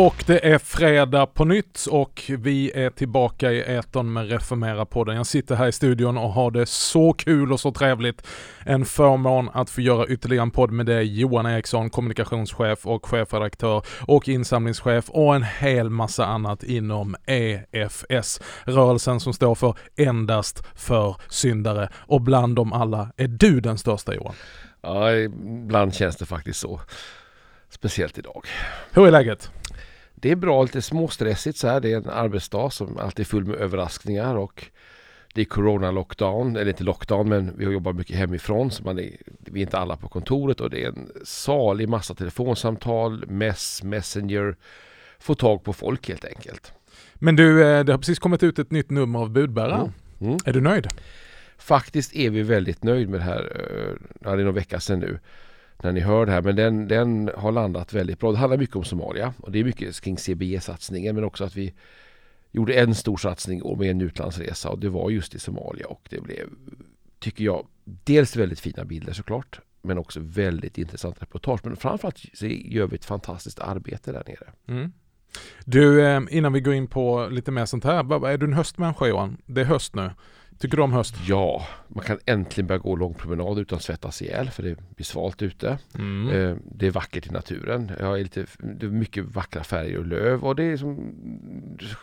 Och 0.00 0.24
det 0.26 0.46
är 0.52 0.58
fredag 0.58 1.26
på 1.26 1.44
nytt 1.44 1.86
och 1.90 2.30
vi 2.38 2.70
är 2.74 2.90
tillbaka 2.90 3.52
i 3.52 3.76
etern 3.76 4.12
med 4.12 4.28
Reformera-podden. 4.28 5.16
Jag 5.16 5.26
sitter 5.26 5.54
här 5.54 5.68
i 5.68 5.72
studion 5.72 6.18
och 6.18 6.32
har 6.32 6.50
det 6.50 6.66
så 6.66 7.12
kul 7.12 7.52
och 7.52 7.60
så 7.60 7.72
trevligt. 7.72 8.26
En 8.64 8.84
förmån 8.84 9.50
att 9.54 9.70
få 9.70 9.80
göra 9.80 10.06
ytterligare 10.06 10.42
en 10.42 10.50
podd 10.50 10.70
med 10.70 10.86
dig 10.86 11.20
Johan 11.20 11.46
Eriksson, 11.46 11.90
kommunikationschef 11.90 12.86
och 12.86 13.06
chefredaktör 13.06 13.82
och 14.00 14.28
insamlingschef 14.28 15.10
och 15.10 15.34
en 15.34 15.42
hel 15.42 15.90
massa 15.90 16.26
annat 16.26 16.62
inom 16.62 17.16
EFS. 17.26 18.40
Rörelsen 18.64 19.20
som 19.20 19.32
står 19.32 19.54
för 19.54 19.74
Endast 19.96 20.62
för 20.74 21.16
syndare 21.28 21.88
och 21.96 22.20
bland 22.20 22.56
dem 22.56 22.72
alla 22.72 23.12
är 23.16 23.28
du 23.28 23.60
den 23.60 23.78
största 23.78 24.14
Johan. 24.14 24.34
Ja, 24.80 25.12
ibland 25.12 25.94
känns 25.94 26.16
det 26.16 26.26
faktiskt 26.26 26.60
så. 26.60 26.80
Speciellt 27.70 28.18
idag. 28.18 28.46
Hur 28.92 29.06
är 29.06 29.10
läget? 29.10 29.50
Det 30.20 30.30
är 30.30 30.36
bra, 30.36 30.62
lite 30.62 30.82
småstressigt 30.82 31.58
så 31.58 31.68
här. 31.68 31.80
Det 31.80 31.92
är 31.92 31.96
en 31.96 32.08
arbetsdag 32.08 32.70
som 32.70 32.98
alltid 32.98 33.24
är 33.24 33.28
full 33.28 33.44
med 33.44 33.56
överraskningar 33.56 34.34
och 34.34 34.70
det 35.34 35.40
är 35.40 35.44
corona-lockdown, 35.44 36.56
eller 36.56 36.68
inte 36.68 36.84
lockdown 36.84 37.28
men 37.28 37.52
vi 37.56 37.64
jobbar 37.64 37.92
mycket 37.92 38.16
hemifrån 38.16 38.70
så 38.70 38.84
man 38.84 38.98
är, 38.98 39.10
vi 39.38 39.60
är 39.60 39.62
inte 39.62 39.78
alla 39.78 39.96
på 39.96 40.08
kontoret 40.08 40.60
och 40.60 40.70
det 40.70 40.84
är 40.84 40.88
en 40.88 41.10
salig 41.24 41.88
massa 41.88 42.14
telefonsamtal, 42.14 43.26
mess, 43.26 43.82
messenger, 43.82 44.56
få 45.18 45.34
tag 45.34 45.64
på 45.64 45.72
folk 45.72 46.08
helt 46.08 46.24
enkelt. 46.24 46.72
Men 47.14 47.36
du, 47.36 47.64
eh, 47.64 47.84
det 47.84 47.92
har 47.92 47.98
precis 47.98 48.18
kommit 48.18 48.42
ut 48.42 48.58
ett 48.58 48.70
nytt 48.70 48.90
nummer 48.90 49.18
av 49.18 49.30
Budbäraren. 49.30 49.80
Mm. 49.80 49.92
Mm. 50.20 50.38
Är 50.44 50.52
du 50.52 50.60
nöjd? 50.60 50.86
Faktiskt 51.58 52.16
är 52.16 52.30
vi 52.30 52.42
väldigt 52.42 52.82
nöjd 52.82 53.08
med 53.08 53.20
det 53.20 53.24
här. 53.24 53.52
Eh, 53.54 53.94
det 54.20 54.30
är 54.30 54.36
några 54.36 54.52
veckor 54.52 54.78
sedan 54.78 55.00
nu 55.00 55.18
när 55.82 55.92
ni 55.92 56.00
hör 56.00 56.26
det 56.26 56.32
här. 56.32 56.42
Men 56.42 56.56
den, 56.56 56.88
den 56.88 57.30
har 57.36 57.52
landat 57.52 57.92
väldigt 57.92 58.20
bra. 58.20 58.32
Det 58.32 58.38
handlar 58.38 58.58
mycket 58.58 58.76
om 58.76 58.84
Somalia 58.84 59.34
och 59.38 59.52
det 59.52 59.58
är 59.58 59.64
mycket 59.64 60.00
kring 60.00 60.16
CBE-satsningen 60.16 61.14
men 61.14 61.24
också 61.24 61.44
att 61.44 61.56
vi 61.56 61.74
gjorde 62.52 62.74
en 62.74 62.94
stor 62.94 63.16
satsning 63.16 63.78
med 63.78 63.90
en 63.90 64.00
utlandsresa 64.00 64.70
och 64.70 64.78
det 64.78 64.88
var 64.88 65.10
just 65.10 65.34
i 65.34 65.38
Somalia 65.38 65.86
och 65.86 66.06
det 66.10 66.20
blev, 66.20 66.48
tycker 67.18 67.44
jag, 67.44 67.66
dels 67.84 68.36
väldigt 68.36 68.60
fina 68.60 68.84
bilder 68.84 69.12
såklart 69.12 69.60
men 69.82 69.98
också 69.98 70.20
väldigt 70.22 70.78
intressant 70.78 71.22
reportage. 71.22 71.60
Men 71.64 71.76
framförallt 71.76 72.18
så 72.34 72.46
gör 72.46 72.86
vi 72.86 72.96
ett 72.96 73.04
fantastiskt 73.04 73.60
arbete 73.60 74.12
där 74.12 74.24
nere. 74.26 74.52
Mm. 74.78 74.92
Du, 75.64 76.06
eh, 76.06 76.20
innan 76.30 76.52
vi 76.52 76.60
går 76.60 76.74
in 76.74 76.86
på 76.86 77.28
lite 77.30 77.50
mer 77.50 77.66
sånt 77.66 77.84
här. 77.84 78.26
Är 78.26 78.38
du 78.38 78.46
en 78.46 78.52
höstmänniska 78.52 79.06
Johan? 79.06 79.36
Det 79.46 79.60
är 79.60 79.64
höst 79.64 79.94
nu. 79.94 80.10
Tycker 80.58 80.76
du 80.76 80.82
om 80.82 80.92
höst? 80.92 81.14
Ja, 81.26 81.66
man 81.88 82.04
kan 82.04 82.18
äntligen 82.26 82.66
börja 82.66 82.78
gå 82.78 82.96
lång 82.96 83.14
promenad 83.14 83.58
utan 83.58 83.76
att 83.76 83.82
svettas 83.82 84.22
ihjäl 84.22 84.50
för 84.50 84.62
det 84.62 84.76
blir 84.96 85.04
svalt 85.04 85.42
ute. 85.42 85.78
Mm. 85.94 86.28
Eh, 86.28 86.56
det 86.64 86.86
är 86.86 86.90
vackert 86.90 87.26
i 87.26 87.30
naturen. 87.30 87.92
Jag 88.00 88.18
är 88.18 88.22
lite, 88.22 88.46
det 88.58 88.86
är 88.86 88.90
mycket 88.90 89.24
vackra 89.24 89.64
färger 89.64 89.98
och 89.98 90.06
löv 90.06 90.44
och 90.44 90.56
det 90.56 90.64
är 90.64 90.76
som 90.76 91.14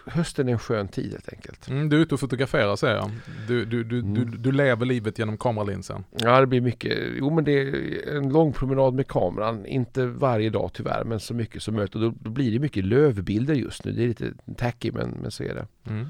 hösten 0.06 0.48
är 0.48 0.52
en 0.52 0.60
skön 0.60 0.88
tid 0.88 1.12
helt 1.12 1.34
enkelt. 1.34 1.68
Mm, 1.68 1.90
du 1.90 1.98
är 1.98 2.02
ute 2.02 2.14
och 2.14 2.20
fotograferar 2.20 2.76
säger 2.76 2.96
jag. 2.96 3.12
Du, 3.48 3.66
du, 3.66 3.84
du, 3.84 4.00
mm. 4.00 4.14
du, 4.14 4.38
du 4.38 4.52
lever 4.52 4.86
livet 4.86 5.20
genom 5.20 5.38
kameralinsen. 5.38 6.04
Ja, 6.12 6.40
det 6.40 6.48
blir 6.48 6.62
mycket. 6.62 6.98
Jo, 7.18 7.30
men 7.30 7.44
det 7.44 7.52
är 7.52 8.18
en 8.18 8.30
lång 8.30 8.54
promenad 8.54 8.94
med 8.94 9.08
kameran. 9.08 9.66
Inte 9.66 10.06
varje 10.06 10.50
dag 10.50 10.72
tyvärr, 10.74 11.04
men 11.04 11.20
så 11.20 11.34
mycket 11.34 11.64
som 11.64 11.76
möjligt. 11.76 11.96
Och 11.96 12.02
då, 12.02 12.14
då 12.20 12.30
blir 12.30 12.52
det 12.52 12.60
mycket 12.60 12.86
lövbilder 12.86 13.54
just 13.54 13.86
nu. 13.86 13.92
Det 13.92 14.04
är 14.04 14.08
lite 14.08 14.34
tacky, 14.58 14.92
men, 14.92 15.10
men 15.10 15.32
så 15.32 15.44
är 15.44 15.56
det. 15.56 15.68
Mm. 15.90 16.08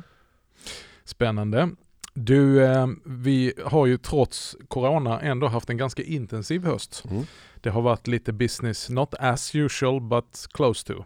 Spännande. 1.04 1.70
Du, 2.18 2.64
eh, 2.64 2.88
vi 3.06 3.54
har 3.66 3.86
ju 3.86 3.98
trots 3.98 4.58
corona 4.68 5.22
ändå 5.22 5.48
haft 5.48 5.70
en 5.70 5.78
ganska 5.78 6.04
intensiv 6.04 6.64
höst. 6.64 7.04
Mm. 7.12 7.24
Det 7.56 7.70
har 7.70 7.82
varit 7.82 8.08
lite 8.08 8.34
business, 8.34 8.90
not 8.90 9.14
as 9.20 9.56
usual 9.56 10.02
but 10.02 10.48
close 10.54 10.88
to. 10.88 11.04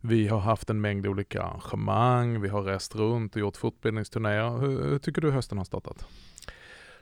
Vi 0.00 0.28
har 0.28 0.38
haft 0.38 0.70
en 0.70 0.80
mängd 0.80 1.06
olika 1.06 1.42
arrangemang, 1.42 2.40
vi 2.40 2.48
har 2.48 2.62
rest 2.62 2.94
runt 2.94 3.34
och 3.34 3.40
gjort 3.40 3.56
fortbildningsturnéer. 3.56 4.58
Hur, 4.58 4.90
hur 4.90 4.98
tycker 4.98 5.20
du 5.22 5.30
hösten 5.30 5.58
har 5.58 5.64
startat? 5.64 6.06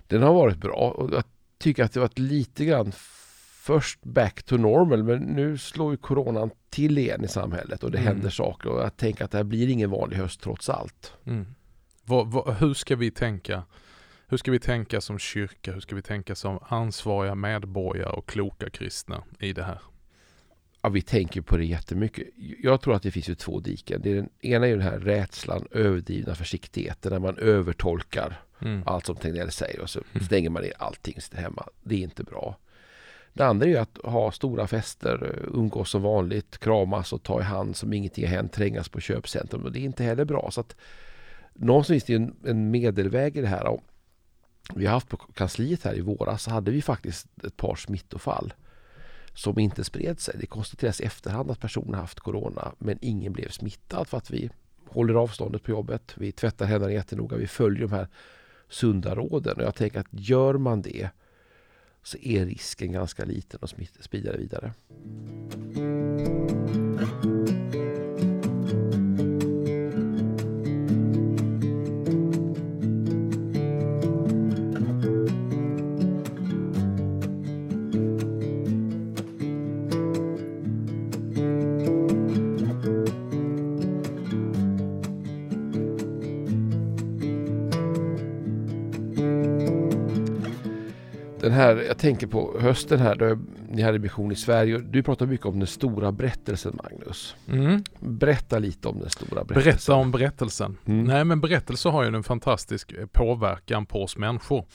Den 0.07 0.23
har 0.23 0.35
varit 0.35 0.59
bra 0.59 0.95
och 0.97 1.13
jag 1.13 1.25
tycker 1.59 1.85
att 1.85 1.93
det 1.93 2.01
varit 2.01 2.19
lite 2.19 2.65
grann 2.65 2.93
först 3.63 4.05
back 4.05 4.43
to 4.43 4.57
normal 4.57 5.03
men 5.03 5.19
nu 5.19 5.59
slår 5.59 5.91
ju 5.91 5.97
coronan 5.97 6.51
till 6.71 6.99
igen 6.99 7.25
i 7.25 7.29
samhället 7.29 7.85
och 7.85 7.91
det 7.91 7.99
mm. 7.99 8.09
händer 8.09 8.31
saker 8.31 8.71
och 8.71 8.81
jag 8.81 8.97
tänker 8.97 9.25
att 9.25 9.31
det 9.31 9.39
här 9.39 9.45
blir 9.45 9.69
ingen 9.69 9.91
vanlig 9.91 10.17
höst 10.17 10.41
trots 10.41 10.69
allt. 10.69 11.13
Mm. 11.25 11.47
Vad, 12.09 12.31
vad, 12.31 12.55
hur 12.55 12.75
ska 12.75 12.97
vi 12.97 13.11
tänka? 13.11 13.63
Hur 14.29 14.37
ska 14.37 14.51
vi 14.51 14.59
tänka 14.59 15.01
som 15.01 15.19
kyrka? 15.19 15.73
Hur 15.73 15.81
ska 15.81 15.97
vi 15.97 16.03
tänka 16.03 16.35
som 16.35 16.59
ansvariga 16.69 17.35
medborgare 17.35 18.11
och 18.11 18.29
kloka 18.29 18.71
kristna 18.71 19.23
i 19.39 19.53
det 19.53 19.63
här? 19.63 19.79
Ja, 20.83 20.89
vi 20.89 21.03
tänker 21.03 21.41
på 21.41 21.57
det 21.57 21.65
jättemycket. 21.65 22.27
Jag 22.63 22.81
tror 22.81 22.95
att 22.95 23.03
det 23.03 23.11
finns 23.11 23.29
ju 23.29 23.35
två 23.35 23.61
diken. 23.61 24.03
Det 24.03 24.11
är 24.11 24.15
den 24.15 24.29
ena 24.41 24.67
är 24.67 24.71
den 24.71 24.81
här 24.81 24.99
rädslan, 24.99 25.67
överdrivna 25.71 26.35
försiktigheten 26.35 27.13
när 27.13 27.19
man 27.19 27.39
övertolkar 27.39 28.41
mm. 28.61 28.83
allt 28.87 29.07
som 29.07 29.17
Tegnell 29.17 29.51
säger 29.51 29.81
och 29.81 29.91
så 29.91 30.01
mm. 30.13 30.27
stänger 30.27 30.51
man 30.51 30.63
ner 30.63 30.73
allting 30.79 31.15
och 31.17 31.23
sitter 31.23 31.39
hemma. 31.39 31.69
Det 31.83 31.95
är 31.95 32.01
inte 32.01 32.25
bra. 32.25 32.57
Det 33.33 33.45
andra 33.47 33.67
är 33.67 33.81
att 33.81 33.99
ha 34.05 34.33
stora 34.33 34.67
fester, 34.67 35.39
umgås 35.55 35.91
som 35.91 36.03
vanligt, 36.03 36.59
kramas 36.59 37.13
och 37.13 37.23
ta 37.23 37.41
i 37.41 37.45
hand 37.45 37.77
som 37.77 37.93
ingenting 37.93 38.25
har 38.25 38.35
hänt, 38.35 38.53
trängas 38.53 38.89
på 38.89 39.01
köpcentrum. 39.01 39.65
Och 39.65 39.73
det 39.73 39.81
är 39.81 39.85
inte 39.85 40.05
heller 40.05 40.25
bra. 40.25 40.51
Så 40.51 40.61
att 40.61 40.77
någonstans 41.59 42.05
finns 42.05 42.05
det 42.05 42.15
en, 42.15 42.37
en 42.51 42.71
medelväg 42.71 43.37
i 43.37 43.41
det 43.41 43.49
här. 43.49 43.67
Och 43.67 43.83
vi 44.75 44.87
har 44.87 44.93
haft 44.93 45.09
på 45.09 45.17
kansliet 45.17 45.85
här 45.85 45.95
i 45.95 46.01
våras 46.01 46.43
så 46.43 46.51
hade 46.51 46.71
vi 46.71 46.83
faktiskt 46.83 47.27
ett 47.45 47.57
par 47.57 47.75
smittofall 47.75 48.55
som 49.35 49.59
inte 49.59 49.85
spred 49.85 50.21
sig. 50.21 50.35
Det 50.39 50.47
konstateras 50.47 51.01
i 51.01 51.05
efterhand 51.05 51.51
att 51.51 51.61
personen 51.61 51.95
haft 51.95 52.21
corona 52.21 52.73
men 52.79 52.99
ingen 53.01 53.33
blev 53.33 53.49
smittad 53.49 54.09
för 54.09 54.19
att 54.19 54.31
vi 54.31 54.51
håller 54.87 55.15
avståndet 55.15 55.63
på 55.63 55.71
jobbet. 55.71 56.15
Vi 56.17 56.33
tvättar 56.33 56.67
händerna 56.67 56.93
jättenoga. 56.93 57.37
Vi 57.37 57.47
följer 57.47 57.83
de 57.83 57.93
här 57.93 58.09
sunda 58.69 59.15
råden 59.15 59.57
och 59.57 59.63
jag 59.63 59.75
tänker 59.75 60.01
att 60.01 60.07
gör 60.11 60.55
man 60.55 60.83
det 60.83 61.11
så 62.03 62.19
är 62.19 62.47
risken 62.47 62.93
ganska 62.93 63.25
liten 63.25 63.61
att 63.63 63.75
sprida 64.01 64.33
det 64.33 64.39
vidare. 64.39 64.73
Här, 91.59 91.77
jag 91.77 91.99
tänker 91.99 92.27
på 92.27 92.59
hösten 92.61 93.01
här 93.01 93.15
då 93.15 93.39
ni 93.69 93.83
hade 93.83 93.99
mission 93.99 94.33
i 94.33 94.37
Sverige. 94.37 94.79
Du 94.79 95.03
pratar 95.03 95.27
mycket 95.27 95.47
om 95.47 95.59
den 95.59 95.67
stora 95.67 96.13
berättelsen 96.13 96.79
Magnus. 96.83 97.37
Mm. 97.49 97.83
Berätta 98.01 98.59
lite 98.59 98.89
om 98.89 98.99
den 98.99 99.11
stora 99.11 99.45
berättelsen. 99.45 99.65
Berätta 99.65 99.95
om 99.95 100.11
berättelsen. 100.11 100.77
Mm. 100.87 101.05
Nej 101.05 101.25
men 101.25 101.41
berättelser 101.41 101.91
har 101.91 102.03
ju 102.03 102.17
en 102.17 102.23
fantastisk 102.23 102.93
eh, 102.93 103.07
påverkan 103.07 103.87
på 103.87 104.03
oss 104.03 104.17
människor. 104.17 104.67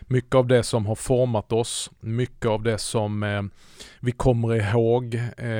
Mycket 0.00 0.34
av 0.34 0.46
det 0.46 0.62
som 0.62 0.86
har 0.86 0.94
format 0.94 1.52
oss, 1.52 1.90
mycket 2.00 2.46
av 2.46 2.62
det 2.62 2.78
som 2.78 3.22
eh, 3.22 3.42
vi 4.00 4.12
kommer 4.12 4.54
ihåg 4.54 5.14
eh, 5.14 5.50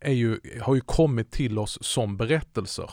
är 0.00 0.12
ju, 0.12 0.38
har 0.60 0.74
ju 0.74 0.80
kommit 0.80 1.30
till 1.30 1.58
oss 1.58 1.78
som 1.80 2.16
berättelser. 2.16 2.90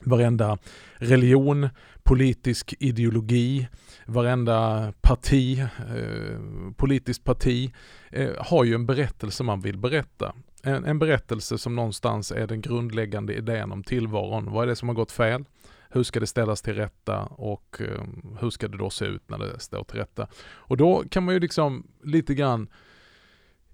Varenda 0.00 0.58
religion, 0.94 1.68
politisk 2.02 2.74
ideologi, 2.78 3.68
varenda 4.08 4.92
parti, 5.00 5.58
eh, 5.58 6.38
politiskt 6.76 7.24
parti 7.24 7.72
eh, 8.10 8.30
har 8.38 8.64
ju 8.64 8.74
en 8.74 8.86
berättelse 8.86 9.42
man 9.42 9.60
vill 9.60 9.78
berätta. 9.78 10.34
En, 10.62 10.84
en, 10.84 10.98
berättelse 10.98 11.58
som 11.58 11.76
någonstans 11.76 12.32
är 12.32 12.46
den 12.46 12.60
grundläggande 12.60 13.34
idén 13.34 13.72
om 13.72 13.84
tillvaron. 13.84 14.52
Vad 14.52 14.62
är 14.62 14.66
det 14.66 14.76
som 14.76 14.88
har 14.88 14.94
gått 14.94 15.12
fel? 15.12 15.44
Hur 15.90 16.02
ska 16.02 16.20
det 16.20 16.26
ställas 16.26 16.62
till 16.62 16.74
rätta 16.74 17.22
och 17.24 17.80
eh, 17.80 18.02
hur 18.40 18.50
ska 18.50 18.68
det 18.68 18.78
då 18.78 18.90
se 18.90 19.04
ut 19.04 19.30
när 19.30 19.38
det 19.38 19.60
står 19.60 19.84
till 19.84 19.98
rätta? 19.98 20.26
Och 20.46 20.76
då 20.76 21.04
kan 21.10 21.24
man 21.24 21.34
ju 21.34 21.40
liksom 21.40 21.86
lite 22.02 22.34
grann 22.34 22.68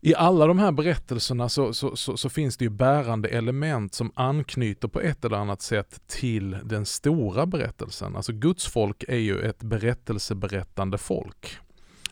i 0.04 0.14
alla 0.14 0.46
de 0.46 0.58
här 0.58 0.72
berättelserna 0.72 1.48
så, 1.48 1.74
så, 1.74 1.96
så, 1.96 2.16
så, 2.16 2.28
finns 2.28 2.56
det 2.56 2.64
ju 2.64 2.68
bärande 2.68 3.28
element 3.28 3.94
som 3.94 4.12
anknyter 4.14 4.88
på 4.88 5.00
ett 5.00 5.24
eller 5.24 5.36
annat 5.36 5.62
sätt 5.62 6.00
till 6.06 6.56
den 6.64 6.86
stora 6.86 7.46
berättelsen. 7.46 8.16
Alltså 8.16 8.32
Guds 8.32 8.66
folk 8.66 9.04
är 9.08 9.16
ju 9.16 9.40
ett 9.40 9.62
berättelseberättande 9.62 10.98
folk 10.98 11.58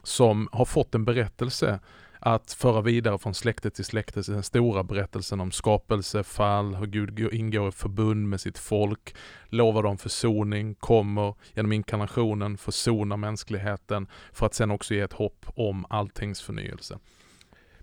som 0.03 0.49
har 0.53 0.65
fått 0.65 0.95
en 0.95 1.05
berättelse 1.05 1.81
att 2.19 2.53
föra 2.53 2.81
vidare 2.81 3.19
från 3.19 3.35
släkte 3.35 3.71
till 3.71 3.85
släkte 3.85 4.21
den 4.21 4.43
stora 4.43 4.83
berättelsen 4.85 5.41
om 5.41 5.51
skapelse, 5.51 6.25
fall, 6.25 6.75
hur 6.75 6.87
Gud 6.87 7.35
ingår 7.35 7.69
i 7.69 7.73
förbund 7.73 8.29
med 8.29 8.41
sitt 8.41 8.59
folk, 8.59 9.15
lovar 9.49 9.83
dem 9.83 9.99
försoning, 9.99 10.75
kommer 10.75 11.35
genom 11.55 11.73
inkarnationen 11.73 12.57
försona 12.57 13.17
mänskligheten 13.17 14.07
för 14.33 14.47
att 14.47 14.55
sen 14.55 14.71
också 14.71 14.95
ge 14.95 15.01
ett 15.01 15.13
hopp 15.13 15.47
om 15.55 15.87
alltings 15.91 16.43
förnyelse. 16.43 16.99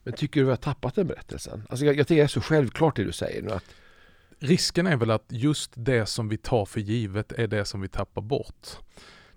Men 0.03 0.13
tycker 0.13 0.39
du 0.39 0.45
vi 0.45 0.49
har 0.49 0.57
tappat 0.57 0.95
den 0.95 1.07
berättelsen? 1.07 1.63
Alltså 1.69 1.85
jag, 1.85 1.95
jag 1.95 2.07
tycker 2.07 2.21
det 2.21 2.23
är 2.23 2.27
så 2.27 2.41
självklart 2.41 2.95
det 2.95 3.03
du 3.03 3.11
säger 3.11 3.41
nu 3.41 3.51
att 3.51 3.65
risken 4.39 4.87
är 4.87 4.95
väl 4.95 5.11
att 5.11 5.25
just 5.27 5.71
det 5.75 6.05
som 6.05 6.29
vi 6.29 6.37
tar 6.37 6.65
för 6.65 6.79
givet 6.79 7.31
är 7.31 7.47
det 7.47 7.65
som 7.65 7.81
vi 7.81 7.87
tappar 7.87 8.21
bort. 8.21 8.67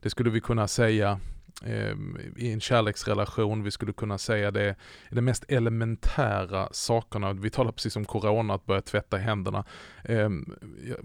Det 0.01 0.11
skulle 0.11 0.31
vi 0.31 0.41
kunna 0.41 0.69
säga 0.69 1.21
eh, 1.65 1.97
i 2.37 2.53
en 2.53 2.61
kärleksrelation, 2.61 3.63
vi 3.63 3.71
skulle 3.71 3.93
kunna 3.93 4.19
säga 4.19 4.51
det, 4.51 4.75
de 5.11 5.21
mest 5.21 5.45
elementära 5.49 6.69
sakerna. 6.73 7.33
Vi 7.33 7.51
talar 7.51 7.73
precis 7.73 7.97
om 7.97 8.05
corona, 8.05 8.55
att 8.55 8.67
börja 8.67 8.83
tvätta 8.83 9.17
händerna. 9.17 9.65
Eh, 10.05 10.29
jag 10.89 10.99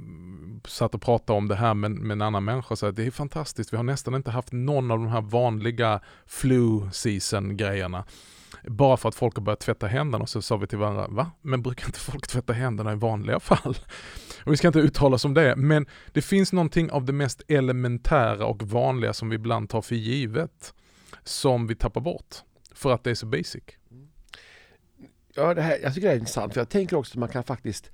satt 0.68 0.96
och 0.96 1.02
pratade 1.02 1.38
om 1.38 1.48
det 1.48 1.56
här 1.56 1.74
med, 1.74 1.92
med 1.92 2.16
en 2.16 2.22
annan 2.22 2.46
människa, 2.46 2.68
och 2.70 2.80
sa 2.80 2.88
att 2.88 2.96
det 2.96 3.08
är 3.08 3.12
fantastiskt, 3.12 3.74
vi 3.74 3.78
har 3.78 3.84
nästan 3.84 4.16
inte 4.16 4.32
haft 4.32 4.52
någon 4.52 4.92
av 4.92 4.98
de 4.98 5.08
här 5.08 5.22
vanliga 5.22 6.02
flu 6.26 6.92
season 6.92 7.58
grejerna. 7.58 8.06
Bara 8.64 8.98
för 8.98 9.10
att 9.10 9.16
folk 9.16 9.36
har 9.36 9.44
börjat 9.44 9.60
tvätta 9.60 9.88
händerna 9.88 10.22
och 10.22 10.30
så 10.30 10.42
sa 10.42 10.58
vi 10.58 10.68
till 10.68 10.78
varandra, 10.78 11.08
va? 11.08 11.32
Men 11.42 11.62
brukar 11.62 11.86
inte 11.86 12.00
folk 12.00 12.28
tvätta 12.28 12.54
händerna 12.54 12.94
i 12.94 12.96
vanliga 12.96 13.40
fall? 13.40 13.78
Och 14.46 14.52
vi 14.52 14.58
ska 14.58 14.68
inte 14.68 14.80
uttala 14.80 15.16
oss 15.16 15.26
om 15.26 15.34
det, 15.34 15.56
men 15.56 15.86
det 16.12 16.22
finns 16.22 16.54
någonting 16.54 16.92
av 16.92 17.06
det 17.06 17.14
mest 17.14 17.42
elementära 17.48 18.46
och 18.46 18.64
vanliga 18.64 19.14
som 19.14 19.30
vi 19.30 19.36
ibland 19.36 19.70
tar 19.70 19.82
för 19.82 19.96
givet, 19.96 20.74
som 21.24 21.68
vi 21.68 21.76
tappar 21.76 22.02
bort. 22.02 22.36
För 22.72 22.92
att 22.92 23.04
det 23.04 23.12
är 23.12 23.16
så 23.16 23.26
basic. 23.26 23.64
Ja, 25.36 25.54
det 25.54 25.62
här, 25.62 25.80
jag 25.84 25.94
tycker 25.94 26.08
det 26.08 26.14
är 26.14 26.18
intressant, 26.18 26.54
för 26.54 26.62
jag 26.62 26.70
tänker 26.70 26.96
också 26.96 27.12
att 27.12 27.20
man 27.20 27.30
kan 27.30 27.44
faktiskt 27.44 27.92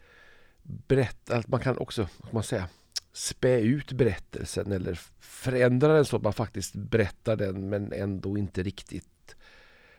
berätta, 0.63 1.37
att 1.37 1.47
man 1.47 1.59
kan 1.59 1.77
också, 1.77 2.07
vad 2.17 2.33
man 2.33 2.43
säga, 2.43 2.67
spä 3.13 3.59
ut 3.59 3.91
berättelsen 3.91 4.71
eller 4.71 4.99
förändra 5.19 5.93
den 5.93 6.05
så 6.05 6.15
att 6.15 6.23
man 6.23 6.33
faktiskt 6.33 6.75
berättar 6.75 7.35
den 7.35 7.69
men 7.69 7.93
ändå 7.93 8.37
inte 8.37 8.63
riktigt 8.63 9.07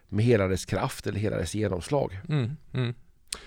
med 0.09 0.25
hela 0.25 0.49
dess 0.49 0.65
kraft 0.65 1.07
eller 1.07 1.19
hela 1.19 1.37
dess 1.37 1.55
genomslag. 1.55 2.21
Mm, 2.29 2.57
mm. 2.73 2.95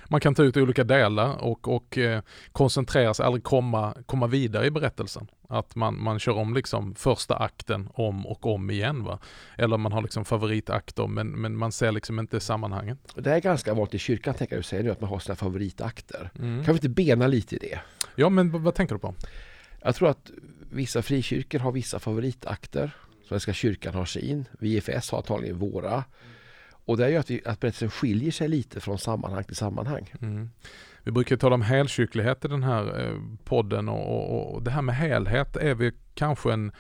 Man 0.06 0.22
kan 0.22 0.36
ta 0.36 0.44
ut 0.44 0.58
olika 0.58 0.84
delar 0.84 1.44
och, 1.44 1.68
och 1.68 1.98
eh, 1.98 2.22
koncentrera 2.52 3.14
sig, 3.14 3.26
aldrig 3.26 3.44
komma, 3.44 3.98
komma 4.06 4.28
vidare 4.28 4.66
i 4.66 4.72
berättelsen. 4.72 5.28
Att 5.50 5.76
man, 5.76 6.04
man 6.04 6.20
kör 6.20 6.34
om 6.34 6.54
liksom 6.54 6.96
första 6.96 7.36
akten 7.36 7.90
om 7.94 8.28
och 8.28 8.46
om 8.46 8.70
igen. 8.70 9.04
Va? 9.04 9.20
Eller 9.58 9.78
man 9.78 9.92
har 9.92 10.02
liksom 10.02 10.26
favoritakter 10.26 11.08
men, 11.08 11.28
men 11.28 11.58
man 11.58 11.72
ser 11.72 11.92
liksom 11.92 12.20
inte 12.20 12.40
sammanhanget. 12.40 12.98
Det 13.16 13.32
är 13.32 13.40
ganska 13.40 13.74
vanligt 13.74 13.94
i 13.94 14.00
kyrkan 14.00 14.34
tänker 14.34 14.58
du 14.58 14.64
säger 14.64 14.84
nu 14.84 14.92
att 14.92 15.02
man 15.02 15.10
har 15.10 15.20
sina 15.20 15.36
favoritakter. 15.36 16.30
Mm. 16.40 16.64
Kan 16.64 16.74
vi 16.74 16.78
inte 16.78 16.90
bena 16.90 17.28
lite 17.28 17.56
i 17.56 17.60
det? 17.60 17.80
Ja 18.16 18.30
men 18.30 18.64
vad 18.64 18.76
tänker 18.76 18.96
du 18.96 19.00
på? 19.00 19.14
Jag 19.82 19.96
tror 19.96 20.10
att 20.10 20.32
vissa 20.72 21.02
frikyrkor 21.02 21.60
har 21.60 21.72
vissa 21.72 22.00
favoritakter. 22.00 22.92
Svenska 23.28 23.54
kyrkan 23.54 23.94
har 23.94 24.06
sin. 24.06 24.46
VFS 24.60 25.12
har 25.12 25.18
antagligen 25.18 25.58
våra. 25.58 26.04
Och 26.88 26.98
det 26.98 27.10
gör 27.10 27.20
att, 27.20 27.30
vi, 27.30 27.42
att 27.46 27.60
berättelsen 27.60 27.90
skiljer 27.90 28.32
sig 28.32 28.48
lite 28.48 28.80
från 28.80 28.98
sammanhang 28.98 29.44
till 29.44 29.56
sammanhang. 29.56 30.14
Mm. 30.22 30.50
Vi 31.04 31.12
brukar 31.12 31.38
tala 31.38 31.56
om 31.56 31.62
helkyrklighet 31.62 32.46
i 32.46 32.48
den 32.48 32.64
här 32.64 33.06
eh, 33.06 33.22
podden 33.44 33.90
och, 33.90 34.34
och, 34.36 34.54
och, 34.54 34.64
det 34.64 34.72
här 34.72 34.82
med 34.82 34.96
helhet 34.96 35.58
är 35.58 35.76
vi 35.76 35.92
kanske 36.14 36.54
en, 36.54 36.72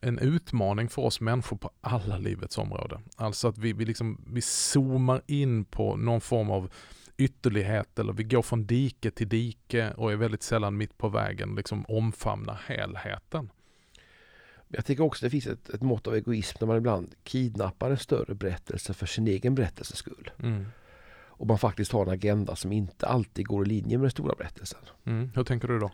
en 0.00 0.18
utmaning 0.18 0.88
för 0.88 1.02
oss 1.02 1.20
människor 1.20 1.56
på 1.56 1.70
alla 1.80 2.18
livets 2.18 2.58
områden. 2.58 3.02
Alltså 3.16 3.48
att 3.48 3.58
vi, 3.58 3.72
vi, 3.72 3.84
liksom, 3.84 4.24
vi 4.26 4.40
zoomar 4.40 5.22
in 5.26 5.64
på 5.64 5.96
någon 5.96 6.20
form 6.20 6.50
av 6.50 6.72
ytterlighet 7.16 7.98
eller 7.98 8.12
vi 8.12 8.24
går 8.24 8.42
från 8.42 8.66
dike 8.66 9.10
till 9.10 9.28
dike 9.28 9.92
och 9.96 10.12
är 10.12 10.16
väldigt 10.16 10.42
sällan 10.42 10.76
mitt 10.76 10.98
på 10.98 11.08
vägen, 11.08 11.54
liksom 11.54 11.84
omfamnar 11.88 12.60
helheten. 12.66 13.50
Jag 14.74 14.84
tycker 14.84 15.04
också 15.04 15.26
det 15.26 15.30
finns 15.30 15.46
ett, 15.46 15.68
ett 15.68 15.82
mått 15.82 16.06
av 16.06 16.14
egoism 16.14 16.56
när 16.60 16.66
man 16.66 16.76
ibland 16.76 17.14
kidnappar 17.22 17.90
en 17.90 17.98
större 17.98 18.34
berättelse 18.34 18.94
för 18.94 19.06
sin 19.06 19.28
egen 19.28 19.54
berättelses 19.54 19.96
skull. 19.96 20.30
Mm. 20.42 20.66
Och 21.36 21.46
man 21.46 21.58
faktiskt 21.58 21.92
har 21.92 22.02
en 22.02 22.12
agenda 22.12 22.56
som 22.56 22.72
inte 22.72 23.06
alltid 23.06 23.46
går 23.46 23.66
i 23.66 23.68
linje 23.68 23.98
med 23.98 24.04
den 24.04 24.10
stora 24.10 24.34
berättelsen. 24.34 24.80
Mm. 25.04 25.30
Hur 25.34 25.44
tänker 25.44 25.68
du 25.68 25.78
då? 25.78 25.90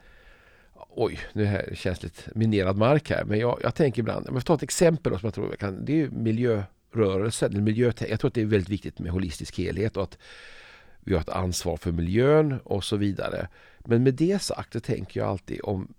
Oj, 0.89 1.19
nu 1.33 1.45
här 1.45 1.75
känns 1.75 2.03
lite 2.03 2.31
minerad 2.35 2.77
mark 2.77 3.11
här. 3.11 3.25
Men 3.25 3.39
jag, 3.39 3.59
jag 3.63 3.75
tänker 3.75 4.03
ibland, 4.03 4.29
om 4.29 4.35
jag 4.35 4.45
tar 4.45 4.55
ett 4.55 4.63
exempel 4.63 5.13
då, 5.13 5.19
som 5.19 5.27
jag 5.27 5.35
tror 5.35 5.49
jag 5.51 5.59
kan, 5.59 5.85
det 5.85 6.03
är 6.03 6.09
miljörörelsen. 6.09 7.65
Miljö, 7.65 7.93
jag 8.09 8.21
tror 8.21 8.29
att 8.29 8.35
det 8.35 8.41
är 8.41 8.47
väldigt 8.47 8.69
viktigt 8.69 8.99
med 8.99 9.13
holistisk 9.13 9.59
helhet 9.59 9.97
och 9.97 10.03
att 10.03 10.19
vi 11.01 11.15
har 11.15 11.21
ett 11.21 11.29
ansvar 11.29 11.77
för 11.77 11.93
miljön 11.93 12.59
och 12.65 12.85
så 12.85 12.97
vidare. 12.97 13.49
Men 13.79 14.03
med 14.03 14.15
det 14.15 14.43
sagt 14.43 14.73
så 14.73 14.81
tänker 14.81 15.21
jag 15.21 15.29
alltid 15.29 15.61
om 15.63 15.95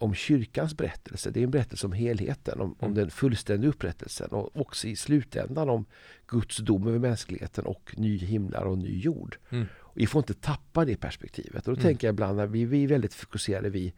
om 0.00 0.14
kyrkans 0.14 0.76
berättelse. 0.76 1.30
Det 1.30 1.40
är 1.40 1.44
en 1.44 1.50
berättelse 1.50 1.86
om 1.86 1.92
helheten, 1.92 2.60
om, 2.60 2.74
om 2.78 2.84
mm. 2.84 2.94
den 2.94 3.10
fullständiga 3.10 3.70
upprättelsen 3.70 4.28
och 4.30 4.60
också 4.60 4.88
i 4.88 4.96
slutändan 4.96 5.68
om 5.68 5.84
Guds 6.26 6.56
dom 6.56 6.88
över 6.88 6.98
mänskligheten 6.98 7.64
och 7.64 7.94
ny 7.96 8.18
himlar 8.18 8.62
och 8.62 8.78
ny 8.78 9.00
jord. 9.00 9.36
Mm. 9.50 9.66
Och 9.78 9.92
vi 9.94 10.06
får 10.06 10.18
inte 10.18 10.34
tappa 10.34 10.84
det 10.84 10.96
perspektivet. 10.96 11.68
Och 11.68 11.74
då 11.74 11.80
mm. 11.80 11.82
tänker 11.82 12.06
jag 12.06 12.12
ibland 12.12 12.36
när 12.36 12.46
vi, 12.46 12.64
vi 12.64 12.84
är 12.84 12.88
väldigt 12.88 13.14
fokuserade 13.14 13.70
vid 13.70 13.92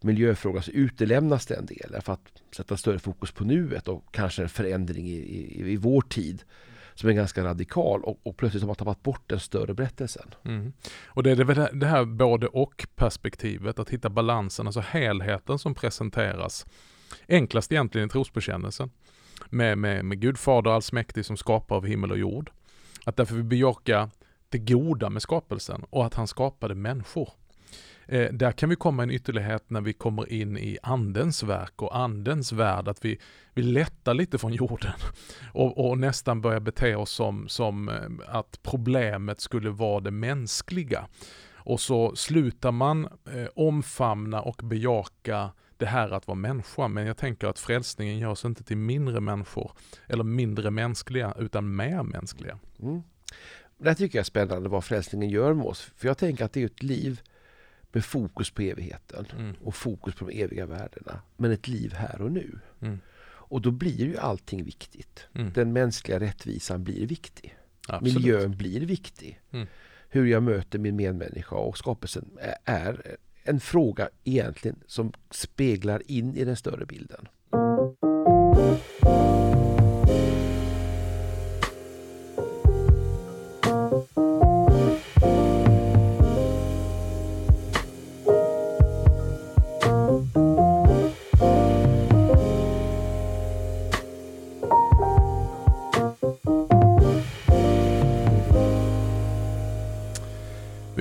miljöfrågor 0.00 0.60
så 0.60 0.70
utelämnas 0.70 1.46
den 1.46 1.66
delen 1.66 2.02
för 2.02 2.12
att 2.12 2.42
sätta 2.56 2.76
större 2.76 2.98
fokus 2.98 3.32
på 3.32 3.44
nuet 3.44 3.88
och 3.88 4.04
kanske 4.10 4.42
en 4.42 4.48
förändring 4.48 5.08
i, 5.08 5.16
i, 5.16 5.72
i 5.72 5.76
vår 5.76 6.00
tid 6.00 6.42
som 6.94 7.08
är 7.08 7.12
ganska 7.12 7.44
radikal 7.44 8.04
och, 8.04 8.20
och 8.22 8.36
plötsligt 8.36 8.62
har 8.62 8.66
man 8.66 8.76
tappat 8.76 9.02
bort 9.02 9.22
den 9.26 9.40
större 9.40 9.74
berättelsen. 9.74 10.34
Mm. 10.44 10.72
Och 11.06 11.22
det 11.22 11.30
är 11.30 11.36
det, 11.36 11.70
det 11.72 11.86
här 11.86 12.04
både 12.04 12.46
och 12.46 12.86
perspektivet, 12.94 13.78
att 13.78 13.90
hitta 13.90 14.10
balansen, 14.10 14.66
alltså 14.66 14.80
helheten 14.80 15.58
som 15.58 15.74
presenteras. 15.74 16.66
Enklast 17.28 17.72
egentligen 17.72 18.08
i 18.08 18.10
trosbekännelsen. 18.10 18.90
Med, 19.50 19.78
med, 19.78 20.04
med 20.04 20.20
Gud 20.20 20.38
Fader 20.38 20.70
allsmäktig 20.70 21.24
som 21.24 21.36
skapar 21.36 21.76
av 21.76 21.86
himmel 21.86 22.10
och 22.10 22.18
jord. 22.18 22.50
Att 23.04 23.16
därför 23.16 23.34
vi 23.34 23.42
bejakar 23.42 24.10
det 24.48 24.58
goda 24.58 25.10
med 25.10 25.22
skapelsen 25.22 25.84
och 25.90 26.06
att 26.06 26.14
han 26.14 26.26
skapade 26.26 26.74
människor. 26.74 27.28
Eh, 28.06 28.32
där 28.32 28.52
kan 28.52 28.68
vi 28.68 28.76
komma 28.76 29.02
en 29.02 29.10
ytterlighet 29.10 29.70
när 29.70 29.80
vi 29.80 29.92
kommer 29.92 30.32
in 30.32 30.56
i 30.56 30.78
andens 30.82 31.42
verk 31.42 31.82
och 31.82 31.96
andens 31.96 32.52
värld, 32.52 32.88
att 32.88 33.04
vi, 33.04 33.18
vi 33.54 33.62
lättar 33.62 34.14
lite 34.14 34.38
från 34.38 34.52
jorden 34.52 34.92
och, 35.52 35.90
och 35.90 35.98
nästan 35.98 36.40
börjar 36.40 36.60
bete 36.60 36.94
oss 36.94 37.10
som, 37.10 37.48
som 37.48 37.88
eh, 37.88 38.36
att 38.38 38.58
problemet 38.62 39.40
skulle 39.40 39.70
vara 39.70 40.00
det 40.00 40.10
mänskliga. 40.10 41.06
Och 41.66 41.80
så 41.80 42.16
slutar 42.16 42.72
man 42.72 43.04
eh, 43.04 43.46
omfamna 43.54 44.42
och 44.42 44.60
bejaka 44.64 45.50
det 45.76 45.86
här 45.86 46.10
att 46.10 46.26
vara 46.26 46.38
människa, 46.38 46.88
men 46.88 47.06
jag 47.06 47.16
tänker 47.16 47.46
att 47.46 47.58
frälsningen 47.58 48.18
görs 48.18 48.44
inte 48.44 48.64
till 48.64 48.76
mindre 48.76 49.20
människor 49.20 49.72
eller 50.06 50.24
mindre 50.24 50.70
mänskliga, 50.70 51.34
utan 51.38 51.76
mer 51.76 52.02
mänskliga. 52.02 52.58
Mm. 52.82 53.02
Det 53.78 53.94
tycker 53.94 54.18
jag 54.18 54.22
är 54.22 54.24
spännande 54.24 54.68
vad 54.68 54.84
frälsningen 54.84 55.30
gör 55.30 55.54
med 55.54 55.66
oss, 55.66 55.92
för 55.96 56.08
jag 56.08 56.18
tänker 56.18 56.44
att 56.44 56.52
det 56.52 56.62
är 56.62 56.66
ett 56.66 56.82
liv 56.82 57.20
med 57.94 58.04
fokus 58.04 58.50
på 58.50 58.62
evigheten 58.62 59.26
mm. 59.38 59.54
och 59.60 59.74
fokus 59.74 60.14
på 60.14 60.24
de 60.24 60.42
eviga 60.42 60.66
värdena. 60.66 61.22
Men 61.36 61.50
ett 61.50 61.68
liv 61.68 61.92
här 61.92 62.20
och 62.20 62.32
nu. 62.32 62.58
Mm. 62.80 62.98
Och 63.26 63.60
då 63.60 63.70
blir 63.70 64.06
ju 64.06 64.16
allting 64.16 64.64
viktigt. 64.64 65.26
Mm. 65.34 65.52
Den 65.52 65.72
mänskliga 65.72 66.20
rättvisan 66.20 66.84
blir 66.84 67.06
viktig. 67.06 67.56
Absolut. 67.88 68.14
Miljön 68.14 68.56
blir 68.56 68.80
viktig. 68.80 69.40
Mm. 69.50 69.66
Hur 70.08 70.26
jag 70.26 70.42
möter 70.42 70.78
min 70.78 70.96
medmänniska 70.96 71.56
och 71.56 71.78
skapelsen 71.78 72.38
är 72.64 73.16
en 73.44 73.60
fråga 73.60 74.08
egentligen 74.24 74.76
som 74.86 75.12
speglar 75.30 76.02
in 76.06 76.36
i 76.36 76.44
den 76.44 76.56
större 76.56 76.86
bilden. 76.86 77.28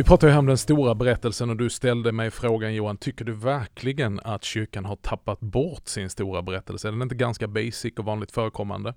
Vi 0.03 0.07
pratar 0.07 0.27
ju 0.27 0.37
om 0.37 0.45
den 0.45 0.57
stora 0.57 0.95
berättelsen 0.95 1.49
och 1.49 1.57
du 1.57 1.69
ställde 1.69 2.11
mig 2.11 2.31
frågan 2.31 2.75
Johan, 2.75 2.97
tycker 2.97 3.25
du 3.25 3.31
verkligen 3.31 4.19
att 4.19 4.43
kyrkan 4.43 4.85
har 4.85 4.95
tappat 4.95 5.39
bort 5.39 5.87
sin 5.87 6.09
stora 6.09 6.41
berättelse? 6.41 6.87
Är 6.87 6.91
den 6.91 7.01
inte 7.01 7.15
ganska 7.15 7.47
basic 7.47 7.93
och 7.97 8.05
vanligt 8.05 8.31
förekommande? 8.31 8.93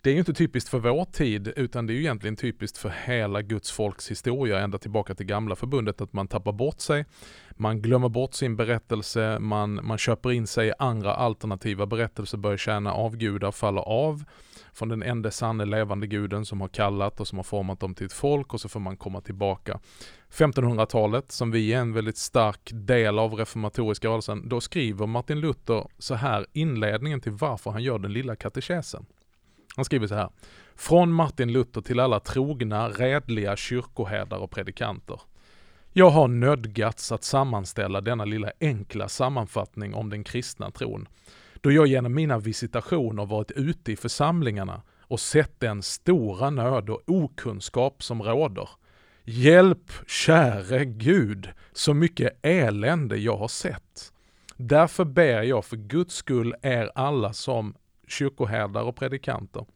Det 0.00 0.10
är 0.10 0.14
ju 0.14 0.18
inte 0.18 0.32
typiskt 0.32 0.70
för 0.70 0.78
vår 0.78 1.04
tid, 1.04 1.52
utan 1.56 1.86
det 1.86 1.92
är 1.92 1.94
ju 1.94 2.00
egentligen 2.00 2.36
typiskt 2.36 2.78
för 2.78 2.92
hela 3.04 3.42
Guds 3.42 3.70
folks 3.70 4.10
historia, 4.10 4.60
ända 4.60 4.78
tillbaka 4.78 5.14
till 5.14 5.26
gamla 5.26 5.56
förbundet, 5.56 6.00
att 6.00 6.12
man 6.12 6.28
tappar 6.28 6.52
bort 6.52 6.80
sig, 6.80 7.04
man 7.50 7.82
glömmer 7.82 8.08
bort 8.08 8.34
sin 8.34 8.56
berättelse, 8.56 9.38
man, 9.38 9.80
man 9.82 9.98
köper 9.98 10.32
in 10.32 10.46
sig 10.46 10.68
i 10.68 10.72
andra 10.78 11.14
alternativa 11.14 11.86
berättelser, 11.86 12.38
börjar 12.38 12.56
tjäna 12.56 12.92
avgudar, 12.92 13.52
faller 13.52 13.82
av 13.82 14.24
från 14.72 14.88
den 14.88 15.02
enda 15.02 15.30
sanne 15.30 15.64
levande 15.64 16.06
guden 16.06 16.44
som 16.44 16.60
har 16.60 16.68
kallat 16.68 17.20
och 17.20 17.28
som 17.28 17.38
har 17.38 17.42
format 17.44 17.80
dem 17.80 17.94
till 17.94 18.06
ett 18.06 18.12
folk 18.12 18.54
och 18.54 18.60
så 18.60 18.68
får 18.68 18.80
man 18.80 18.96
komma 18.96 19.20
tillbaka. 19.20 19.80
1500-talet, 20.32 21.32
som 21.32 21.50
vi 21.50 21.72
är 21.72 21.78
en 21.78 21.92
väldigt 21.92 22.16
stark 22.16 22.70
del 22.72 23.18
av 23.18 23.34
reformatoriska 23.34 24.08
rörelsen, 24.08 24.48
då 24.48 24.60
skriver 24.60 25.06
Martin 25.06 25.40
Luther 25.40 25.86
så 25.98 26.14
här 26.14 26.46
inledningen 26.52 27.20
till 27.20 27.32
varför 27.32 27.70
han 27.70 27.82
gör 27.82 27.98
den 27.98 28.12
lilla 28.12 28.36
katekesen. 28.36 29.06
Han 29.76 29.84
skriver 29.84 30.06
så 30.06 30.14
här. 30.14 30.30
Från 30.76 31.12
Martin 31.12 31.52
Luther 31.52 31.80
till 31.80 32.00
alla 32.00 32.20
trogna, 32.20 32.88
redliga 32.88 33.56
kyrkoherdar 33.56 34.38
och 34.38 34.50
predikanter. 34.50 35.20
Jag 35.92 36.10
har 36.10 36.28
nödgats 36.28 37.12
att 37.12 37.24
sammanställa 37.24 38.00
denna 38.00 38.24
lilla 38.24 38.52
enkla 38.60 39.08
sammanfattning 39.08 39.94
om 39.94 40.10
den 40.10 40.24
kristna 40.24 40.70
tron, 40.70 41.08
då 41.60 41.72
jag 41.72 41.86
genom 41.86 42.14
mina 42.14 42.38
visitationer 42.38 43.26
varit 43.26 43.50
ute 43.50 43.92
i 43.92 43.96
församlingarna 43.96 44.82
och 45.00 45.20
sett 45.20 45.60
den 45.60 45.82
stora 45.82 46.50
nöd 46.50 46.90
och 46.90 47.02
okunskap 47.06 48.02
som 48.02 48.22
råder. 48.22 48.68
Hjälp, 49.24 49.92
käre 50.06 50.84
Gud, 50.84 51.48
så 51.72 51.94
mycket 51.94 52.38
elände 52.42 53.16
jag 53.16 53.36
har 53.36 53.48
sett. 53.48 54.12
Därför 54.56 55.04
ber 55.04 55.42
jag 55.42 55.64
för 55.64 55.76
Guds 55.76 56.14
skull 56.14 56.54
er 56.62 56.90
alla 56.94 57.32
som 57.32 57.74
kyrkoherdar 58.08 58.82
och 58.82 58.96
predikanter, 58.96 59.66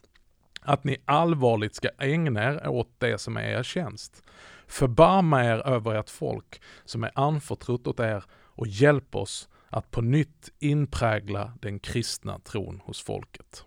att 0.60 0.84
ni 0.84 0.96
allvarligt 1.04 1.74
ska 1.74 1.88
ägna 1.98 2.44
er 2.44 2.68
åt 2.68 2.94
det 2.98 3.18
som 3.18 3.36
är 3.36 3.58
er 3.58 3.62
tjänst. 3.62 4.22
Förbarma 4.66 5.44
er 5.44 5.68
över 5.68 5.94
ert 5.94 6.10
folk 6.10 6.62
som 6.84 7.04
är 7.04 7.10
anförtrott 7.14 7.86
åt 7.86 8.00
er 8.00 8.24
och 8.32 8.66
hjälp 8.66 9.16
oss 9.16 9.48
att 9.72 9.90
på 9.90 10.00
nytt 10.00 10.50
inprägla 10.58 11.52
den 11.60 11.78
kristna 11.78 12.38
tron 12.38 12.80
hos 12.84 13.02
folket. 13.02 13.64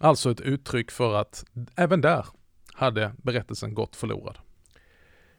Alltså 0.00 0.30
ett 0.30 0.40
uttryck 0.40 0.90
för 0.90 1.14
att 1.14 1.44
även 1.76 2.00
där 2.00 2.26
hade 2.72 3.12
berättelsen 3.16 3.74
gått 3.74 3.96
förlorad. 3.96 4.38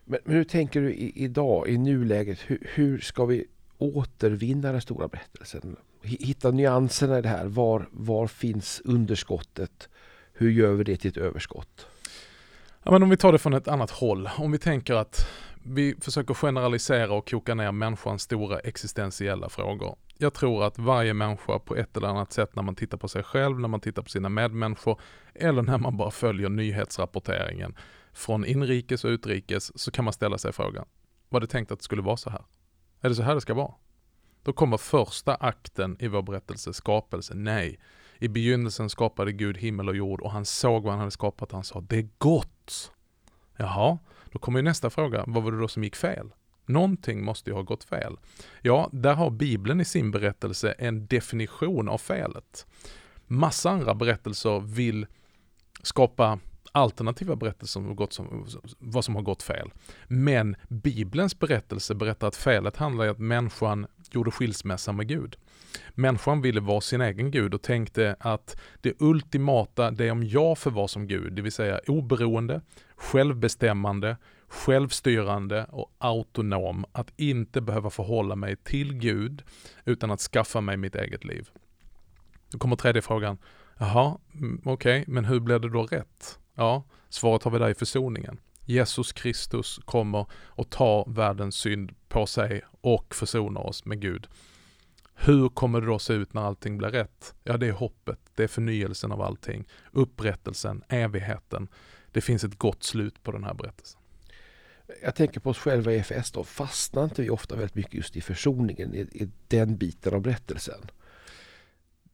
Men, 0.05 0.20
men 0.25 0.36
hur 0.36 0.43
tänker 0.43 0.82
du 0.82 0.93
i, 0.93 1.24
idag, 1.24 1.70
i 1.70 1.77
nuläget, 1.77 2.39
hur, 2.46 2.67
hur 2.74 3.00
ska 3.00 3.25
vi 3.25 3.46
återvinna 3.77 4.72
den 4.72 4.82
stora 4.82 5.08
berättelsen? 5.08 5.75
Hitta 6.01 6.51
nyanserna 6.51 7.20
i 7.20 7.22
det 7.22 7.29
här. 7.29 7.46
Var, 7.46 7.89
var 7.91 8.27
finns 8.27 8.82
underskottet? 8.86 9.89
Hur 10.34 10.51
gör 10.51 10.74
vi 10.74 10.84
det 10.84 10.98
till 10.98 11.10
ett 11.12 11.17
överskott? 11.17 11.88
Ja, 12.86 12.92
men 12.92 13.04
om 13.04 13.10
vi 13.10 13.18
tar 13.18 13.32
det 13.32 13.38
från 13.38 13.54
ett 13.54 13.68
annat 13.68 13.92
håll. 13.92 14.30
Om 14.38 14.52
vi 14.52 14.58
tänker 14.58 14.94
att 14.94 15.28
vi 15.66 15.96
försöker 16.02 16.34
generalisera 16.34 17.13
och 17.13 17.30
koka 17.30 17.56
ner 17.56 17.72
människans 17.72 18.22
stora 18.22 18.60
existentiella 18.60 19.50
frågor. 19.50 19.96
Jag 20.18 20.34
tror 20.34 20.63
att 20.63 20.80
varje 20.80 21.13
människa 21.13 21.60
på 21.60 21.75
ett 21.75 21.98
eller 21.98 22.08
annat 22.08 22.34
sätt 22.34 22.56
när 22.56 22.63
man 22.63 22.75
tittar 22.75 22.98
på 22.98 23.08
sig 23.08 23.24
själv, 23.24 23.60
när 23.60 23.68
man 23.68 23.80
tittar 23.80 24.02
på 24.02 24.10
sina 24.10 24.30
medmänniskor 24.30 25.02
eller 25.36 25.62
när 25.62 25.78
man 25.78 25.98
bara 25.98 26.12
följer 26.12 26.50
nyhetsrapporteringen 26.50 27.75
från 28.13 28.46
inrikes 28.46 29.04
och 29.04 29.10
utrikes 29.10 29.80
så 29.80 29.92
kan 29.92 30.06
man 30.06 30.13
ställa 30.13 30.38
sig 30.38 30.54
frågan, 30.54 30.86
var 31.30 31.40
det 31.40 31.48
tänkt 31.48 31.72
att 31.72 31.80
det 31.80 31.84
skulle 31.84 32.02
vara 32.02 32.18
så 32.18 32.30
här? 32.30 32.42
Är 33.02 33.10
det 33.10 33.16
så 33.16 33.24
här 33.24 33.36
det 33.36 33.42
ska 33.42 33.54
vara? 33.54 33.74
Då 34.44 34.54
kommer 34.54 34.78
första 34.78 35.36
akten 35.36 35.98
i 36.00 36.08
vår 36.08 36.22
berättelse, 36.22 36.74
skapelse. 36.74 37.34
Nej, 37.36 37.80
i 38.20 38.27
begynnelsen 38.27 38.89
skapade 38.89 39.32
Gud 39.32 39.58
himmel 39.58 39.89
och 39.89 39.96
jord 39.96 40.22
och 40.22 40.32
han 40.32 40.46
såg 40.46 40.84
vad 40.84 40.91
han 40.91 41.00
hade 41.00 41.12
skapat 41.12 41.50
och 41.50 41.58
han 41.58 41.63
sa 41.63 41.82
det 41.82 41.98
är 41.98 42.10
gott. 42.17 42.91
Jaha, 43.58 43.98
då 44.32 44.39
kommer 44.39 44.60
ju 44.60 44.63
nästa 44.63 44.89
fråga, 44.89 45.24
vad 45.27 45.43
var 45.43 45.51
det 45.51 45.60
då 45.60 45.67
som 45.67 45.84
gick 45.84 45.96
fel? 45.96 46.34
Någonting 46.65 47.24
måste 47.24 47.50
ju 47.50 47.55
ha 47.55 47.62
gått 47.62 47.84
fel. 47.84 48.17
Ja, 48.62 48.89
där 48.91 49.13
har 49.13 49.29
Bibeln 49.29 49.82
i 49.82 49.86
sin 49.86 50.12
berättelse 50.12 50.72
en 50.72 51.08
definition 51.08 51.89
av 51.89 51.98
felet. 51.98 52.67
Massa 53.27 53.70
andra 53.70 53.96
berättelser 53.96 54.60
vill 54.60 55.05
skapa 55.84 56.39
alternativa 56.72 57.36
berättelser 57.36 57.79
om 57.79 58.08
som, 58.10 58.48
vad 58.79 59.05
som 59.05 59.15
har 59.15 59.22
gått 59.22 59.43
fel. 59.43 59.72
Men 60.08 60.55
Bibelns 60.67 61.39
berättelse 61.39 61.96
berättar 61.96 62.27
att 62.27 62.36
felet 62.36 62.77
handlar 62.77 63.05
om 63.05 63.12
att 63.12 63.20
människan 63.20 63.88
gjorde 64.13 64.32
skilsmässa 64.32 64.91
med 64.91 65.08
Gud. 65.08 65.36
Människan 65.93 66.41
ville 66.41 66.62
vara 66.62 66.82
sin 66.82 67.01
egen 67.01 67.32
Gud 67.32 67.53
och 67.53 67.62
tänkte 67.62 68.15
att 68.20 68.58
det 68.82 69.01
ultimata, 69.01 69.91
det 69.91 70.08
är 70.08 70.12
om 70.12 70.24
jag 70.24 70.58
får 70.58 70.72
vara 70.72 70.88
som 70.88 71.08
Gud, 71.08 71.34
det 71.34 71.41
vill 71.41 71.51
säga 71.51 71.79
oberoende, 71.88 72.62
självbestämmande, 72.96 74.17
självstyrande 74.48 75.65
och 75.70 75.91
autonom. 75.98 76.86
Att 76.91 77.13
inte 77.15 77.62
behöva 77.62 77.89
förhålla 77.89 78.36
mig 78.36 78.55
till 78.55 78.93
Gud 78.93 79.43
utan 79.86 80.12
att 80.12 80.20
skaffa 80.20 80.62
mig 80.62 80.77
mitt 80.77 80.96
eget 80.96 81.24
liv. 81.24 81.50
Då 82.51 82.58
kommer 82.58 82.75
tredje 82.75 83.01
frågan. 83.01 83.38
Jaha, 83.77 84.17
mm, 84.34 84.62
okej, 84.65 85.01
okay, 85.01 85.13
men 85.13 85.25
hur 85.25 85.39
blir 85.39 85.60
det 85.60 85.70
då 85.70 85.84
rätt? 85.84 86.39
Ja, 86.55 86.84
svaret 87.10 87.43
har 87.43 87.51
vi 87.51 87.60
där 87.60 87.70
i 87.70 87.75
försoningen. 87.75 88.39
Jesus 88.65 89.12
Kristus 89.12 89.79
kommer 89.86 90.25
och 90.34 90.70
tar 90.70 91.13
världens 91.13 91.55
synd 91.55 91.91
på 92.08 92.25
sig 92.25 92.62
och 92.84 93.16
försonar 93.16 93.62
oss 93.62 93.86
med 93.86 94.02
Gud. 94.02 94.28
Hur 95.16 95.50
kommer 95.50 95.82
det 95.82 95.88
då 95.88 96.00
se 96.00 96.13
ut 96.13 96.34
när 96.34 96.42
allting 96.42 96.78
blir 96.78 96.90
rätt? 96.90 97.36
Ja, 97.44 97.58
det 97.58 97.68
är 97.68 97.72
hoppet, 97.72 98.20
det 98.36 98.44
är 98.44 98.48
förnyelsen 98.48 99.12
av 99.12 99.22
allting, 99.22 99.68
upprättelsen, 99.92 100.84
evigheten. 100.90 101.68
Det 102.12 102.22
finns 102.22 102.44
ett 102.44 102.58
gott 102.58 102.84
slut 102.84 103.24
på 103.24 103.32
den 103.32 103.44
här 103.44 103.54
berättelsen. 103.54 104.02
Jag 105.04 105.16
tänker 105.16 105.40
på 105.40 105.50
oss 105.50 105.58
själva 105.58 105.92
i 105.92 105.98
EFS 105.98 106.32
då, 106.32 106.44
fastnar 106.44 107.04
inte 107.04 107.22
vi 107.22 107.30
ofta 107.30 107.56
väldigt 107.56 107.75
mycket 107.75 107.94
just 107.94 108.16
i 108.16 108.22
försoningen, 108.22 108.96
i, 108.96 109.00
i 109.00 109.30
den 109.48 109.78
biten 109.78 110.13
av 110.13 110.22
berättelsen? 110.22 110.82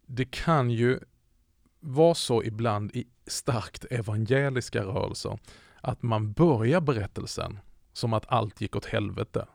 Det 0.05 0.25
kan 0.25 0.69
ju 0.69 0.99
vara 1.79 2.15
så 2.15 2.43
ibland 2.43 2.91
i 2.95 3.07
starkt 3.27 3.85
evangeliska 3.85 4.83
rörelser 4.83 5.39
att 5.81 6.01
man 6.01 6.31
börjar 6.31 6.81
berättelsen 6.81 7.59
som 7.93 8.13
att 8.13 8.25
allt 8.27 8.61
gick 8.61 8.75
åt 8.75 8.85
helvete. 8.85 9.47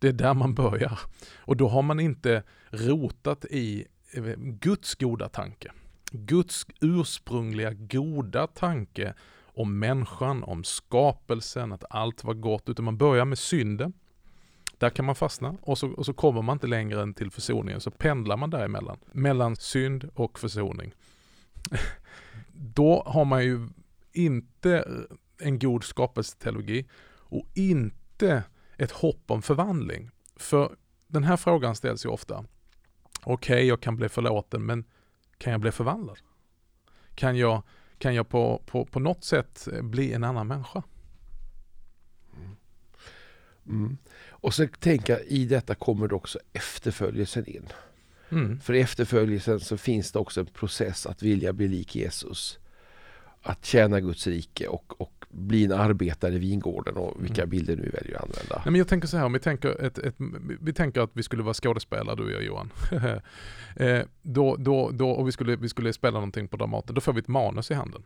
Det 0.00 0.08
är 0.08 0.12
där 0.12 0.34
man 0.34 0.54
börjar. 0.54 0.98
Och 1.36 1.56
då 1.56 1.68
har 1.68 1.82
man 1.82 2.00
inte 2.00 2.42
rotat 2.70 3.44
i 3.44 3.86
eh, 4.12 4.24
Guds 4.36 4.94
goda 4.94 5.28
tanke. 5.28 5.72
Guds 6.12 6.66
ursprungliga 6.80 7.72
goda 7.72 8.46
tanke 8.46 9.14
om 9.42 9.78
människan, 9.78 10.42
om 10.42 10.64
skapelsen, 10.64 11.72
att 11.72 11.84
allt 11.90 12.24
var 12.24 12.34
gott, 12.34 12.68
utan 12.68 12.84
man 12.84 12.96
börjar 12.96 13.24
med 13.24 13.38
synden. 13.38 13.92
Där 14.78 14.90
kan 14.90 15.04
man 15.04 15.14
fastna 15.14 15.56
och 15.62 15.78
så, 15.78 15.90
och 15.90 16.06
så 16.06 16.12
kommer 16.12 16.42
man 16.42 16.56
inte 16.56 16.66
längre 16.66 17.02
än 17.02 17.14
till 17.14 17.30
försoningen, 17.30 17.80
så 17.80 17.90
pendlar 17.90 18.36
man 18.36 18.50
däremellan. 18.50 18.98
Mellan 19.12 19.56
synd 19.56 20.10
och 20.14 20.38
försoning. 20.38 20.92
Då 22.52 23.02
har 23.06 23.24
man 23.24 23.44
ju 23.44 23.68
inte 24.12 24.84
en 25.38 25.58
god 25.58 25.84
skapelseteologi 25.84 26.86
och 27.12 27.46
inte 27.54 28.42
ett 28.80 28.90
hopp 28.90 29.30
om 29.30 29.42
förvandling. 29.42 30.10
För 30.36 30.76
den 31.06 31.24
här 31.24 31.36
frågan 31.36 31.76
ställs 31.76 32.04
ju 32.04 32.08
ofta. 32.08 32.44
Okej, 33.22 33.54
okay, 33.54 33.66
jag 33.66 33.80
kan 33.80 33.96
bli 33.96 34.08
förlåten, 34.08 34.66
men 34.66 34.84
kan 35.38 35.52
jag 35.52 35.60
bli 35.60 35.72
förvandlad? 35.72 36.18
Kan 37.14 37.36
jag, 37.36 37.62
kan 37.98 38.14
jag 38.14 38.28
på, 38.28 38.62
på, 38.66 38.84
på 38.84 39.00
något 39.00 39.24
sätt 39.24 39.68
bli 39.82 40.12
en 40.12 40.24
annan 40.24 40.46
människa? 40.46 40.82
Mm. 42.36 42.56
mm. 43.66 43.98
Och 44.28 44.54
så 44.54 44.66
tänker 44.66 45.12
jag, 45.12 45.26
i 45.26 45.44
detta 45.44 45.74
kommer 45.74 46.12
också 46.12 46.38
efterföljelsen 46.52 47.46
in. 47.46 47.68
Mm. 48.30 48.60
För 48.60 48.74
i 48.74 48.80
efterföljelsen 48.80 49.60
så 49.60 49.76
finns 49.76 50.12
det 50.12 50.18
också 50.18 50.40
en 50.40 50.46
process 50.46 51.06
att 51.06 51.22
vilja 51.22 51.52
bli 51.52 51.68
lik 51.68 51.96
Jesus. 51.96 52.58
Att 53.42 53.64
tjäna 53.64 54.00
Guds 54.00 54.26
rike 54.26 54.68
och, 54.68 55.00
och 55.00 55.19
bli 55.30 55.64
en 55.64 55.72
arbetare 55.72 56.34
i 56.34 56.38
vingården 56.38 56.96
och 56.96 57.24
vilka 57.24 57.42
mm. 57.42 57.50
bilder 57.50 57.76
nu 57.76 57.90
väljer 57.90 58.16
att 58.16 58.22
använda. 58.22 58.56
Nej, 58.56 58.64
men 58.64 58.74
jag 58.74 58.88
tänker 58.88 59.08
så 59.08 59.16
här, 59.16 59.24
om 59.24 59.32
vi 59.32 59.38
tänker, 59.38 59.84
ett, 59.84 59.98
ett, 59.98 60.14
vi 60.60 60.72
tänker 60.72 61.00
att 61.00 61.10
vi 61.12 61.22
skulle 61.22 61.42
vara 61.42 61.54
skådespelare 61.54 62.16
du 62.16 62.22
och 62.22 62.30
jag 62.30 62.42
Johan. 62.42 62.70
eh, 63.76 64.00
då, 64.22 64.56
då, 64.56 64.90
då, 64.90 65.10
och 65.10 65.28
vi 65.28 65.32
skulle, 65.32 65.56
vi 65.56 65.68
skulle 65.68 65.92
spela 65.92 66.14
någonting 66.14 66.48
på 66.48 66.56
Dramaten, 66.56 66.94
då 66.94 67.00
får 67.00 67.12
vi 67.12 67.20
ett 67.20 67.28
manus 67.28 67.70
i 67.70 67.74
handen. 67.74 68.02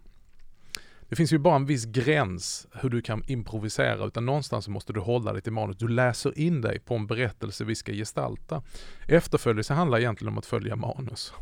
Det 1.08 1.16
finns 1.16 1.32
ju 1.32 1.38
bara 1.38 1.56
en 1.56 1.66
viss 1.66 1.84
gräns 1.84 2.66
hur 2.73 2.90
du 2.90 3.02
kan 3.02 3.23
improvisera, 3.26 4.06
utan 4.06 4.26
någonstans 4.26 4.68
måste 4.68 4.92
du 4.92 5.00
hålla 5.00 5.32
dig 5.32 5.42
till 5.42 5.52
manus. 5.52 5.76
Du 5.76 5.88
läser 5.88 6.38
in 6.38 6.61
dig 6.61 6.78
på 6.78 6.94
en 6.94 7.06
berättelse 7.06 7.64
vi 7.64 7.75
ska 7.75 7.92
gestalta. 7.92 8.62
Efterföljelse 9.08 9.75
handlar 9.75 9.99
egentligen 9.99 10.32
om 10.32 10.38
att 10.38 10.46
följa 10.46 10.76
manus. 10.76 11.32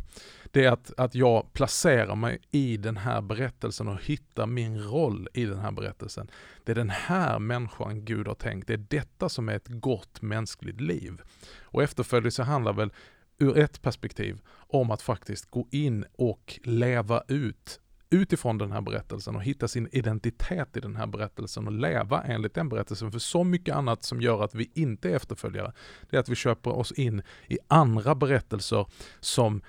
Det 0.51 0.65
är 0.65 0.73
att, 0.73 0.93
att 0.97 1.15
jag 1.15 1.53
placerar 1.53 2.17
mig 2.17 2.39
i 2.51 2.77
den 2.77 2.97
här 2.97 3.21
berättelsen 3.21 3.89
och 3.89 4.03
hittar 4.03 4.47
min 4.47 4.83
roll 4.83 5.29
i 5.35 5.45
den 5.45 5.59
här 5.59 5.73
berättelsen. 5.73 6.31
Det 6.65 6.73
är 6.73 6.77
den 6.77 6.91
här 6.91 7.39
människan 7.39 8.05
Gud 8.05 8.27
har 8.29 8.35
tänkt. 8.35 8.67
Det 8.67 8.75
är 8.75 8.87
detta 8.89 9.29
som 9.29 9.49
är 9.49 9.55
ett 9.55 9.69
gott 9.69 10.23
mänskligt 10.23 10.81
liv. 10.81 11.21
Och 11.61 11.83
efterföljelse 11.83 12.43
handlar 12.43 12.73
väl 12.73 12.93
ur 13.39 13.59
ett 13.59 13.83
perspektiv 13.83 14.41
om 14.49 14.91
att 14.91 15.03
faktiskt 15.03 15.51
gå 15.51 15.69
in 15.71 16.05
och 16.13 16.61
leva 16.65 17.23
ut 17.29 17.81
utifrån 18.13 18.59
den 18.59 18.73
här 18.73 18.81
berättelsen 18.81 19.37
och 19.37 19.43
hitta 19.43 19.69
sin 19.69 19.89
identitet 19.93 20.77
i 20.77 20.81
den 20.81 20.97
här 20.97 21.07
berättelsen 21.07 21.67
och 21.67 21.73
leva 21.73 22.23
enligt 22.23 22.55
den 22.55 22.69
berättelsen. 22.69 23.13
För 23.13 23.19
så 23.19 23.45
mycket 23.45 23.75
annat 23.75 24.05
som 24.05 24.21
gör 24.21 24.45
att 24.45 24.55
vi 24.55 24.71
inte 24.75 25.11
är 25.11 25.17
efterföljare, 25.17 25.73
det 26.11 26.17
är 26.17 26.21
att 26.21 26.29
vi 26.29 26.35
köper 26.35 26.71
oss 26.71 26.93
in 26.93 27.23
i 27.49 27.59
andra 27.69 28.15
berättelser 28.15 28.87
som 29.21 29.63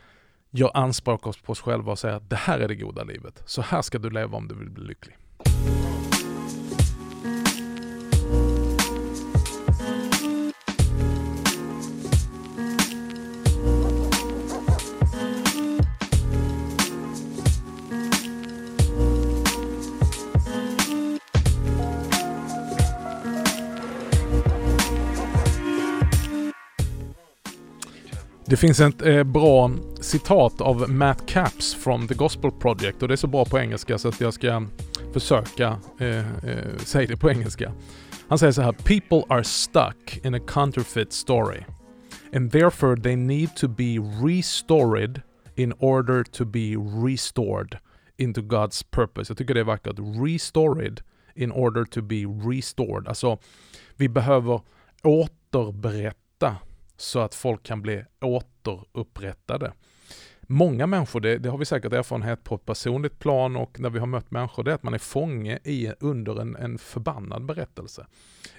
gör 0.51 0.71
anspråk 0.77 1.43
på 1.43 1.51
oss 1.51 1.61
själva 1.61 1.91
och 1.91 1.99
säger 1.99 2.15
att 2.15 2.29
det 2.29 2.35
här 2.35 2.59
är 2.59 2.67
det 2.67 2.75
goda 2.75 3.03
livet. 3.03 3.43
Så 3.45 3.61
här 3.61 3.81
ska 3.81 3.99
du 3.99 4.09
leva 4.09 4.37
om 4.37 4.47
du 4.47 4.55
vill 4.55 4.69
bli 4.69 4.83
lycklig. 4.83 5.17
Det 28.45 28.57
finns 28.57 28.79
ett 28.79 29.01
eh, 29.01 29.23
bra 29.23 29.71
citat 29.99 30.61
av 30.61 30.89
Matt 30.89 31.25
Capps 31.27 31.75
från 31.75 32.07
The 32.07 32.13
Gospel 32.13 32.51
Project 32.51 33.01
och 33.01 33.07
det 33.07 33.13
är 33.13 33.15
så 33.15 33.27
bra 33.27 33.45
på 33.45 33.59
engelska 33.59 33.97
så 33.97 34.07
att 34.07 34.21
jag 34.21 34.33
ska 34.33 34.65
försöka 35.13 35.77
eh, 35.99 36.17
eh, 36.49 36.77
säga 36.77 37.07
det 37.07 37.17
på 37.17 37.31
engelska. 37.31 37.71
Han 38.27 38.39
säger 38.39 38.51
så 38.51 38.61
här, 38.61 38.71
“People 38.71 39.35
are 39.35 39.43
stuck 39.43 40.19
in 40.25 40.33
a 40.33 40.39
counterfeit 40.47 41.13
story 41.13 41.63
and 42.35 42.51
therefore 42.51 43.01
they 43.01 43.15
need 43.15 43.55
to 43.55 43.67
be 43.67 43.97
restored 44.27 45.21
in 45.55 45.73
order 45.79 46.23
to 46.23 46.45
be 46.45 46.75
restored 47.07 47.77
into 48.17 48.41
God's 48.41 48.85
purpose. 48.91 49.31
Jag 49.31 49.37
tycker 49.37 49.53
det 49.53 49.59
är 49.59 49.63
vackert. 49.63 49.95
Restored 50.25 51.01
in 51.35 51.51
order 51.51 51.85
to 51.85 52.01
be 52.01 52.25
restored. 52.51 53.07
Alltså, 53.07 53.37
vi 53.95 54.09
behöver 54.09 54.61
återberätta 55.03 56.55
så 57.03 57.19
att 57.19 57.35
folk 57.35 57.63
kan 57.63 57.81
bli 57.81 58.05
återupprättade. 58.21 59.73
Många 60.41 60.87
människor, 60.87 61.19
det, 61.19 61.37
det, 61.37 61.49
har 61.49 61.57
vi 61.57 61.65
säkert 61.65 61.93
erfarenhet 61.93 62.43
på 62.43 62.55
ett 62.55 62.65
personligt 62.65 63.19
plan 63.19 63.55
och 63.55 63.79
när 63.79 63.89
vi 63.89 63.99
har 63.99 64.07
mött 64.07 64.31
människor, 64.31 64.63
det 64.63 64.71
är 64.71 64.75
att 64.75 64.83
man 64.83 64.93
är 64.93 64.97
fånge 64.97 65.59
i, 65.63 65.91
under 65.99 66.41
en, 66.41 66.55
en 66.55 66.77
förbannad 66.77 67.45
berättelse. 67.45 68.07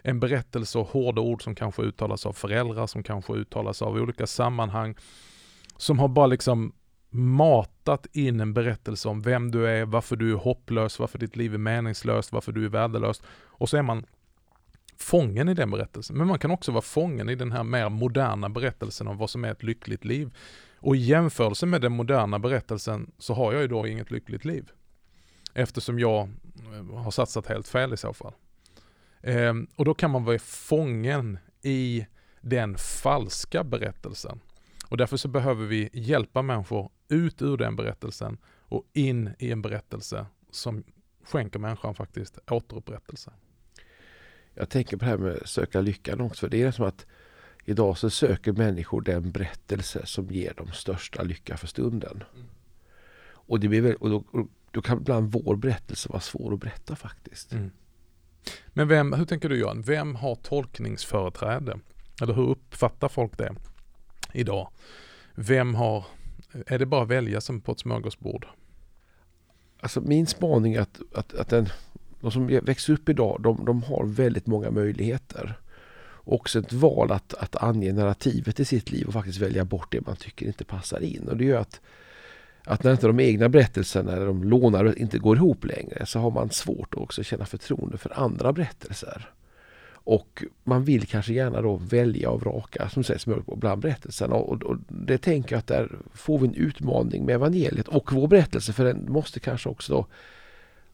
En 0.03 0.21
berättelse 0.21 0.79
och 0.79 0.89
hårda 0.89 1.23
ord 1.23 1.43
som 1.43 1.55
kanske 1.55 1.83
uttalas 1.83 2.27
av 2.27 2.33
föräldrar, 2.33 2.87
som 2.87 3.03
kanske 3.03 3.33
uttalas 3.33 3.83
av 3.83 3.95
olika 3.95 4.27
sammanhang, 4.27 4.95
som 5.77 5.99
har 5.99 6.09
bara 6.09 6.27
liksom 6.27 6.73
matat 7.11 8.07
in 8.13 8.41
en 8.41 8.55
berättelse 8.55 9.09
om 9.09 9.23
vem 9.23 9.51
du 9.51 9.67
är, 9.69 9.85
varför 9.85 10.17
du 10.17 10.33
är 10.33 10.37
hopplös, 10.37 10.99
varför 10.99 11.19
ditt 11.19 11.37
liv 11.37 11.55
är 11.55 11.59
meningslöst, 11.59 12.33
varför 12.33 12.53
du 12.53 12.65
är 12.65 12.69
värdelös. 12.69 13.23
Och 13.43 13.69
så 13.69 13.77
är 13.77 13.83
man 13.83 14.07
fången 14.99 15.49
i 15.49 15.55
den 15.55 15.71
berättelsen. 15.71 16.17
Men 16.17 16.27
man 16.27 16.39
kan 16.39 16.51
också 16.51 16.73
vara 16.73 16.83
fången 16.83 17.29
i 17.29 17.35
den 17.35 17.53
här 17.53 17.63
mer 17.63 17.89
moderna 17.89 18.49
berättelsen 18.49 19.09
om 19.09 19.19
vad 19.19 19.31
som 19.31 19.45
är 19.45 19.51
ett 19.51 19.63
lyckligt 19.63 20.05
liv. 20.05 20.35
Och 20.77 20.97
i 20.97 20.99
jämförelse 20.99 21.67
med 21.67 21.81
den 21.81 21.93
moderna 21.93 22.39
berättelsen 22.39 23.11
så 23.19 23.35
har 23.35 23.53
jag 23.53 23.63
ju 23.63 23.69
då 23.69 23.87
inget 23.87 24.11
lyckligt 24.11 24.45
liv. 24.45 24.71
Eftersom 25.55 25.99
jag 25.99 26.29
eh, 26.73 26.97
har 26.97 27.11
satsat 27.11 27.47
helt 27.47 27.69
fel 27.69 27.95
i 27.95 27.97
så 27.97 28.13
fall. 28.13 28.33
Ehm, 29.23 29.67
och 29.77 29.85
då 29.85 29.95
kan 29.95 30.11
man 30.11 30.25
vara 30.25 30.39
fången 30.39 31.39
i 31.63 32.07
den 32.41 32.79
falska 32.79 33.65
berättelsen. 33.65 34.41
Och 34.89 34.97
därför 34.97 35.17
så 35.17 35.29
behöver 35.29 35.67
vi 35.67 35.91
hjälpa 35.93 36.43
människor 36.43 36.91
ut 37.09 37.43
ur 37.43 37.57
den 37.57 37.77
berättelsen 37.77 38.39
och 38.59 38.85
in 38.93 39.31
i 39.39 39.51
en 39.51 39.63
berättelse 39.63 40.27
som 40.51 40.85
skänker 41.25 41.59
människan 41.59 41.95
faktiskt 41.95 42.39
återupprättelse. 42.51 43.33
Jag 44.55 44.69
tänker 44.69 44.97
på 44.97 45.05
det 45.05 45.11
här 45.11 45.19
med 45.19 45.37
att 45.37 45.49
söka 45.49 45.81
lyckan 45.81 46.21
också. 46.21 46.49
Det 46.49 46.63
är 46.63 46.71
som 46.71 46.85
att 46.85 47.07
idag 47.65 47.99
så 47.99 48.11
söker 48.11 48.53
människor 48.53 49.01
den 49.01 49.31
berättelse 49.31 50.07
som 50.07 50.31
ger 50.31 50.55
dem 50.55 50.73
största 50.73 51.23
lycka 51.23 51.57
för 51.57 51.67
stunden. 51.67 52.25
Mm. 52.35 52.47
Och, 53.47 53.61
det 53.61 53.69
blir 53.69 53.81
väl, 53.81 53.95
och 53.95 54.11
då, 54.11 54.25
och 54.31 54.49
då, 54.71 54.83
kan 54.83 54.99
ibland 54.99 55.33
vår 55.33 55.57
berättelse 55.57 56.09
vara 56.09 56.21
svår 56.21 56.55
att 56.55 56.61
berätta 56.61 56.97
faktiskt. 56.97 57.53
Mm. 57.53 57.71
Men 58.69 58.88
vem, 58.88 59.12
hur 59.12 59.25
tänker 59.25 59.49
du 59.49 59.57
Johan, 59.57 59.83
vem 59.83 60.14
har 60.14 60.35
tolkningsföreträde? 60.35 61.79
Eller 62.23 62.35
hur 62.35 62.49
uppfattar 62.49 63.09
folk 63.09 63.38
det 63.38 63.55
idag? 64.33 64.71
Vem 65.35 65.75
har, 65.75 66.05
är 66.67 66.79
det 66.79 66.87
bara 66.87 67.03
att 67.03 67.09
välja 67.09 67.40
som 67.40 67.61
på 67.61 67.73
ett 67.73 67.81
smörgåsbord? 67.81 68.47
Alltså 69.81 70.01
min 70.01 70.27
spaning 70.27 70.75
är 70.75 70.81
att, 70.81 71.01
att, 71.14 71.35
att 71.35 71.49
den, 71.49 71.69
de 72.25 72.31
som 72.31 72.47
växer 72.47 72.93
upp 72.93 73.09
idag, 73.09 73.41
de, 73.43 73.65
de 73.65 73.83
har 73.83 74.05
väldigt 74.05 74.47
många 74.47 74.71
möjligheter. 74.71 75.59
Också 76.15 76.59
ett 76.59 76.73
val 76.73 77.13
att, 77.13 77.35
att 77.35 77.57
ange 77.63 77.93
narrativet 77.93 78.61
i 78.61 78.65
sitt 78.65 78.91
liv 78.91 79.07
och 79.07 79.13
faktiskt 79.13 79.39
välja 79.39 79.65
bort 79.65 79.93
det 79.93 80.07
man 80.07 80.17
tycker 80.17 80.47
inte 80.47 80.65
passar 80.65 81.01
in. 81.01 81.29
Och 81.29 81.37
det 81.37 81.45
gör 81.45 81.61
att, 81.61 81.81
att 82.65 82.85
när 82.85 82.93
inte 82.93 83.07
de 83.07 83.21
egna 83.21 83.49
berättelserna 83.49 84.13
eller 84.13 84.27
de 84.27 84.45
lånade, 84.45 84.95
inte 84.97 85.19
går 85.19 85.37
ihop 85.37 85.65
längre 85.65 86.07
så 86.07 86.19
har 86.19 86.31
man 86.31 86.51
svårt 86.51 86.95
att 86.95 87.01
också 87.01 87.23
känna 87.23 87.47
förtroende 87.47 87.99
för 87.99 88.19
andra 88.19 88.53
berättelser. 88.53 89.31
Och 89.93 90.45
man 90.65 90.85
vill 90.85 91.07
kanske 91.07 91.33
gärna 91.33 91.61
då 91.61 91.77
välja 91.77 92.31
och 92.31 92.41
vraka 92.41 92.89
som 92.89 93.05
sägs 93.05 93.27
bland 93.47 93.83
berättelserna. 93.83 94.35
Och, 94.35 94.63
och, 94.63 94.77
det 94.89 95.19
tänker 95.19 95.55
jag 95.55 95.59
att 95.59 95.67
där 95.67 95.99
får 96.15 96.39
vi 96.39 96.47
en 96.47 96.55
utmaning 96.55 97.25
med 97.25 97.35
evangeliet 97.35 97.89
och 97.89 98.13
vår 98.13 98.29
berättelse 98.29 98.73
för 98.73 98.85
den 98.85 99.13
måste 99.13 99.41
kanske 99.41 99.69
också 99.69 99.93
då 99.93 100.07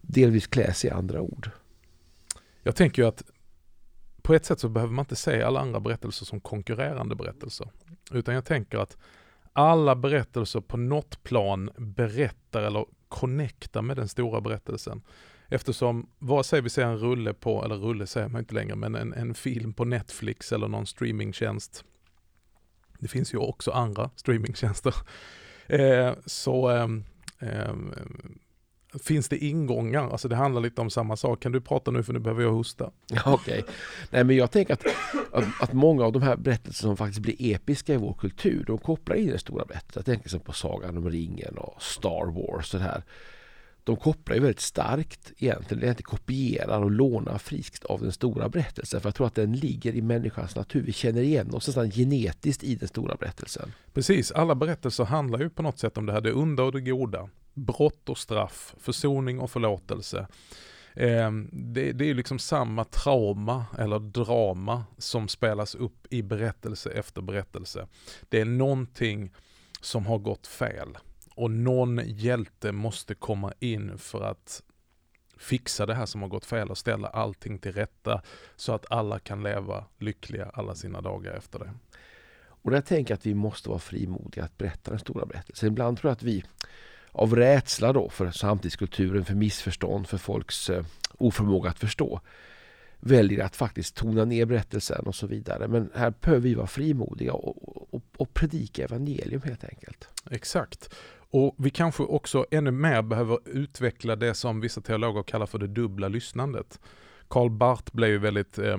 delvis 0.00 0.46
kläs 0.46 0.84
i 0.84 0.90
andra 0.90 1.20
ord. 1.20 1.50
Jag 2.62 2.76
tänker 2.76 3.02
ju 3.02 3.08
att 3.08 3.22
på 4.22 4.34
ett 4.34 4.44
sätt 4.44 4.60
så 4.60 4.68
behöver 4.68 4.92
man 4.92 5.02
inte 5.02 5.16
se 5.16 5.42
alla 5.42 5.60
andra 5.60 5.80
berättelser 5.80 6.26
som 6.26 6.40
konkurrerande 6.40 7.14
berättelser. 7.14 7.70
Utan 8.12 8.34
jag 8.34 8.44
tänker 8.44 8.78
att 8.78 8.96
alla 9.52 9.96
berättelser 9.96 10.60
på 10.60 10.76
något 10.76 11.22
plan 11.22 11.70
berättar 11.76 12.62
eller 12.62 12.86
connectar 13.08 13.82
med 13.82 13.96
den 13.96 14.08
stora 14.08 14.40
berättelsen. 14.40 15.02
Eftersom, 15.48 16.10
vad 16.18 16.46
säger 16.46 16.62
vi 16.62 16.70
ser 16.70 16.84
en 16.84 16.98
rulle 16.98 17.34
på, 17.34 17.64
eller 17.64 17.76
rulle 17.76 18.06
säger 18.06 18.28
man 18.28 18.38
inte 18.38 18.54
längre, 18.54 18.76
men 18.76 18.94
en, 18.94 19.12
en 19.12 19.34
film 19.34 19.72
på 19.72 19.84
Netflix 19.84 20.52
eller 20.52 20.68
någon 20.68 20.86
streamingtjänst. 20.86 21.84
Det 22.98 23.08
finns 23.08 23.34
ju 23.34 23.38
också 23.38 23.70
andra 23.70 24.10
streamingtjänster. 24.16 24.94
Eh, 25.66 26.12
så 26.26 26.70
eh, 26.70 26.88
eh, 27.38 27.74
finns 28.98 29.28
det 29.28 29.44
ingångar, 29.44 30.10
alltså 30.10 30.28
det 30.28 30.36
handlar 30.36 30.60
lite 30.60 30.80
om 30.80 30.90
samma 30.90 31.16
sak. 31.16 31.42
Kan 31.42 31.52
du 31.52 31.60
prata 31.60 31.90
nu 31.90 32.02
för 32.02 32.12
nu 32.12 32.18
behöver 32.18 32.42
jag 32.42 32.52
hosta. 32.52 32.84
Okej. 33.26 33.58
Okay. 33.58 33.74
Nej 34.10 34.24
men 34.24 34.36
jag 34.36 34.50
tänker 34.50 34.74
att, 34.74 34.84
att, 35.32 35.44
att, 35.62 35.72
många 35.72 36.04
av 36.04 36.12
de 36.12 36.22
här 36.22 36.36
berättelserna 36.36 36.90
som 36.90 36.96
faktiskt 36.96 37.20
blir 37.20 37.54
episka 37.54 37.94
i 37.94 37.96
vår 37.96 38.14
kultur, 38.14 38.64
de 38.66 38.78
kopplar 38.78 39.16
in 39.16 39.28
den 39.28 39.38
stora 39.38 39.64
berättelsen. 39.64 40.00
Jag 40.00 40.04
tänker 40.04 40.28
som 40.28 40.40
på 40.40 40.52
Sagan 40.52 40.96
om 40.96 41.10
ringen 41.10 41.58
och 41.58 41.82
Star 41.82 42.26
Wars 42.26 42.74
och 42.74 42.80
det 42.80 42.86
här 42.86 43.02
de 43.84 43.96
kopplar 43.96 44.34
ju 44.34 44.40
väldigt 44.40 44.60
starkt 44.60 45.32
egentligen, 45.38 45.88
inte 45.88 46.02
kopierar 46.02 46.82
och 46.82 46.90
lånar 46.90 47.38
friskt 47.38 47.84
av 47.84 48.00
den 48.00 48.12
stora 48.12 48.48
berättelsen. 48.48 49.00
För 49.00 49.08
jag 49.08 49.14
tror 49.14 49.26
att 49.26 49.34
den 49.34 49.52
ligger 49.52 49.94
i 49.94 50.02
människans 50.02 50.56
natur. 50.56 50.82
Vi 50.82 50.92
känner 50.92 51.22
igen 51.22 51.54
oss 51.54 51.66
nästan 51.66 51.90
genetiskt 51.90 52.64
i 52.64 52.74
den 52.74 52.88
stora 52.88 53.16
berättelsen. 53.16 53.72
Precis, 53.92 54.32
alla 54.32 54.54
berättelser 54.54 55.04
handlar 55.04 55.38
ju 55.38 55.50
på 55.50 55.62
något 55.62 55.78
sätt 55.78 55.98
om 55.98 56.06
det 56.06 56.12
här, 56.12 56.20
det 56.20 56.32
onda 56.32 56.62
och 56.62 56.72
det 56.72 56.80
goda. 56.80 57.28
Brott 57.54 58.08
och 58.08 58.18
straff, 58.18 58.74
försoning 58.78 59.40
och 59.40 59.50
förlåtelse. 59.50 60.26
Ehm, 60.94 61.48
det, 61.52 61.92
det 61.92 62.10
är 62.10 62.14
liksom 62.14 62.38
samma 62.38 62.84
trauma 62.84 63.66
eller 63.78 63.98
drama 63.98 64.84
som 64.98 65.28
spelas 65.28 65.74
upp 65.74 66.06
i 66.10 66.22
berättelse 66.22 66.90
efter 66.90 67.22
berättelse. 67.22 67.86
Det 68.28 68.40
är 68.40 68.44
någonting 68.44 69.32
som 69.80 70.06
har 70.06 70.18
gått 70.18 70.46
fel. 70.46 70.98
Och 71.40 71.50
någon 71.50 72.00
hjälte 72.04 72.72
måste 72.72 73.14
komma 73.14 73.52
in 73.58 73.98
för 73.98 74.24
att 74.24 74.62
fixa 75.36 75.86
det 75.86 75.94
här 75.94 76.06
som 76.06 76.22
har 76.22 76.28
gått 76.28 76.44
fel 76.44 76.70
och 76.70 76.78
ställa 76.78 77.08
allting 77.08 77.58
till 77.58 77.72
rätta 77.72 78.22
så 78.56 78.72
att 78.72 78.86
alla 78.90 79.18
kan 79.18 79.42
leva 79.42 79.84
lyckliga 79.98 80.50
alla 80.54 80.74
sina 80.74 81.00
dagar 81.00 81.32
efter 81.32 81.58
det. 81.58 81.70
Och 82.42 82.72
jag 82.72 82.86
tänker 82.86 83.14
att 83.14 83.26
vi 83.26 83.34
måste 83.34 83.68
vara 83.68 83.78
frimodiga 83.78 84.44
att 84.44 84.58
berätta 84.58 84.90
den 84.90 85.00
stora 85.00 85.26
berättelsen. 85.26 85.68
Ibland 85.68 85.98
tror 85.98 86.08
jag 86.08 86.16
att 86.16 86.22
vi 86.22 86.44
av 87.12 87.36
rädsla 87.36 87.92
då 87.92 88.08
för 88.08 88.30
samtidskulturen, 88.30 89.24
för 89.24 89.34
missförstånd, 89.34 90.08
för 90.08 90.18
folks 90.18 90.70
eh, 90.70 90.84
oförmåga 91.18 91.70
att 91.70 91.78
förstå 91.78 92.20
väljer 93.00 93.44
att 93.44 93.56
faktiskt 93.56 93.96
tona 93.96 94.24
ner 94.24 94.46
berättelsen 94.46 95.06
och 95.06 95.14
så 95.14 95.26
vidare. 95.26 95.68
Men 95.68 95.90
här 95.94 96.14
behöver 96.20 96.42
vi 96.42 96.54
vara 96.54 96.66
frimodiga 96.66 97.32
och, 97.32 97.94
och, 97.94 98.02
och 98.16 98.34
predika 98.34 98.84
evangelium 98.84 99.42
helt 99.42 99.64
enkelt. 99.64 100.08
Exakt. 100.30 100.94
Och 101.30 101.54
vi 101.58 101.70
kanske 101.70 102.02
också 102.02 102.46
ännu 102.50 102.70
mer 102.70 103.02
behöver 103.02 103.38
utveckla 103.44 104.16
det 104.16 104.34
som 104.34 104.60
vissa 104.60 104.80
teologer 104.80 105.22
kallar 105.22 105.46
för 105.46 105.58
det 105.58 105.66
dubbla 105.66 106.08
lyssnandet. 106.08 106.80
Karl 107.28 107.50
Barth 107.50 107.96
blev 107.96 108.10
ju 108.10 108.18
väldigt 108.18 108.58
eh, 108.58 108.78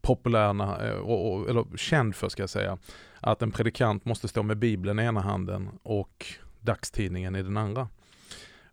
populär, 0.00 0.88
eh, 0.88 0.98
och, 0.98 1.32
och, 1.32 1.50
eller 1.50 1.76
känd 1.76 2.14
för 2.14 2.28
ska 2.28 2.42
jag 2.42 2.50
säga, 2.50 2.78
att 3.20 3.42
en 3.42 3.50
predikant 3.50 4.04
måste 4.04 4.28
stå 4.28 4.42
med 4.42 4.58
bibeln 4.58 4.98
i 4.98 5.02
ena 5.02 5.20
handen 5.20 5.68
och 5.82 6.26
dagstidningen 6.60 7.36
i 7.36 7.42
den 7.42 7.56
andra. 7.56 7.88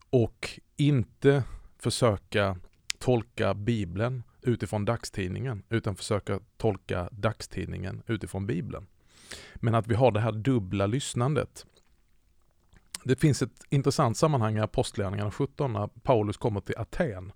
Och 0.09 0.59
inte 0.75 1.43
försöka 1.79 2.57
tolka 2.99 3.53
bibeln 3.53 4.23
utifrån 4.41 4.85
dagstidningen, 4.85 5.63
utan 5.69 5.95
försöka 5.95 6.39
tolka 6.57 7.09
dagstidningen 7.11 8.03
utifrån 8.07 8.47
bibeln. 8.47 8.87
Men 9.55 9.75
att 9.75 9.87
vi 9.87 9.95
har 9.95 10.11
det 10.11 10.19
här 10.19 10.31
dubbla 10.31 10.85
lyssnandet. 10.85 11.65
Det 13.07 13.15
finns 13.15 13.41
ett 13.41 13.63
intressant 13.69 14.17
sammanhang 14.17 14.57
i 14.57 14.59
Apostlagärningarna 14.59 15.31
17 15.31 15.73
när 15.73 15.87
Paulus 15.87 16.37
kommer 16.37 16.61
till 16.61 16.77
Aten. 16.77 17.31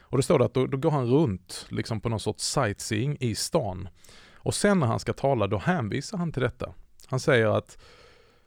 Och 0.00 0.16
det 0.16 0.22
står 0.22 0.38
det 0.38 0.44
att 0.44 0.54
då, 0.54 0.66
då, 0.66 0.76
går 0.78 0.90
han 0.90 1.06
runt 1.06 1.66
liksom 1.68 2.00
på 2.00 2.08
någon 2.08 2.20
sorts 2.20 2.44
sightseeing 2.44 3.16
i 3.20 3.34
stan. 3.34 3.88
Och 4.34 4.54
sen 4.54 4.78
när 4.78 4.86
han 4.86 5.00
ska 5.00 5.12
tala 5.12 5.46
då 5.46 5.58
hänvisar 5.58 6.18
han 6.18 6.32
till 6.32 6.42
detta. 6.42 6.74
Han 7.06 7.20
säger 7.20 7.46
att 7.46 7.78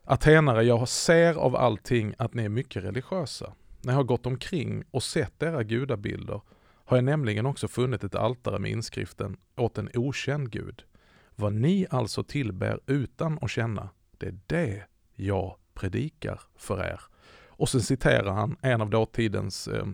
Atenare, 0.03 0.63
jag 0.63 0.87
ser 0.87 1.33
av 1.33 1.55
allting 1.55 2.13
att 2.17 2.33
ni 2.33 2.43
är 2.45 2.49
mycket 2.49 2.83
religiösa. 2.83 3.53
När 3.81 3.93
jag 3.93 3.97
har 3.97 4.03
gått 4.03 4.25
omkring 4.25 4.83
och 4.91 5.03
sett 5.03 5.43
era 5.43 5.63
gudabilder 5.63 6.41
har 6.85 6.97
jag 6.97 7.03
nämligen 7.03 7.45
också 7.45 7.67
funnit 7.67 8.03
ett 8.03 8.15
altare 8.15 8.59
med 8.59 8.71
inskriften 8.71 9.37
åt 9.57 9.77
en 9.77 9.89
okänd 9.93 10.51
gud. 10.51 10.83
Vad 11.35 11.53
ni 11.53 11.87
alltså 11.89 12.23
tillber 12.23 12.79
utan 12.85 13.39
att 13.41 13.51
känna, 13.51 13.89
Det 14.17 14.27
är 14.27 14.39
det 14.47 14.83
jag 15.15 15.55
predikar 15.79 16.41
för 16.57 16.83
er. 16.83 17.01
Och 17.47 17.69
sen 17.69 17.81
citerar 17.81 18.31
han 18.31 18.57
en 18.61 18.81
av 18.81 18.89
dåtidens 18.89 19.67
eh, 19.67 19.85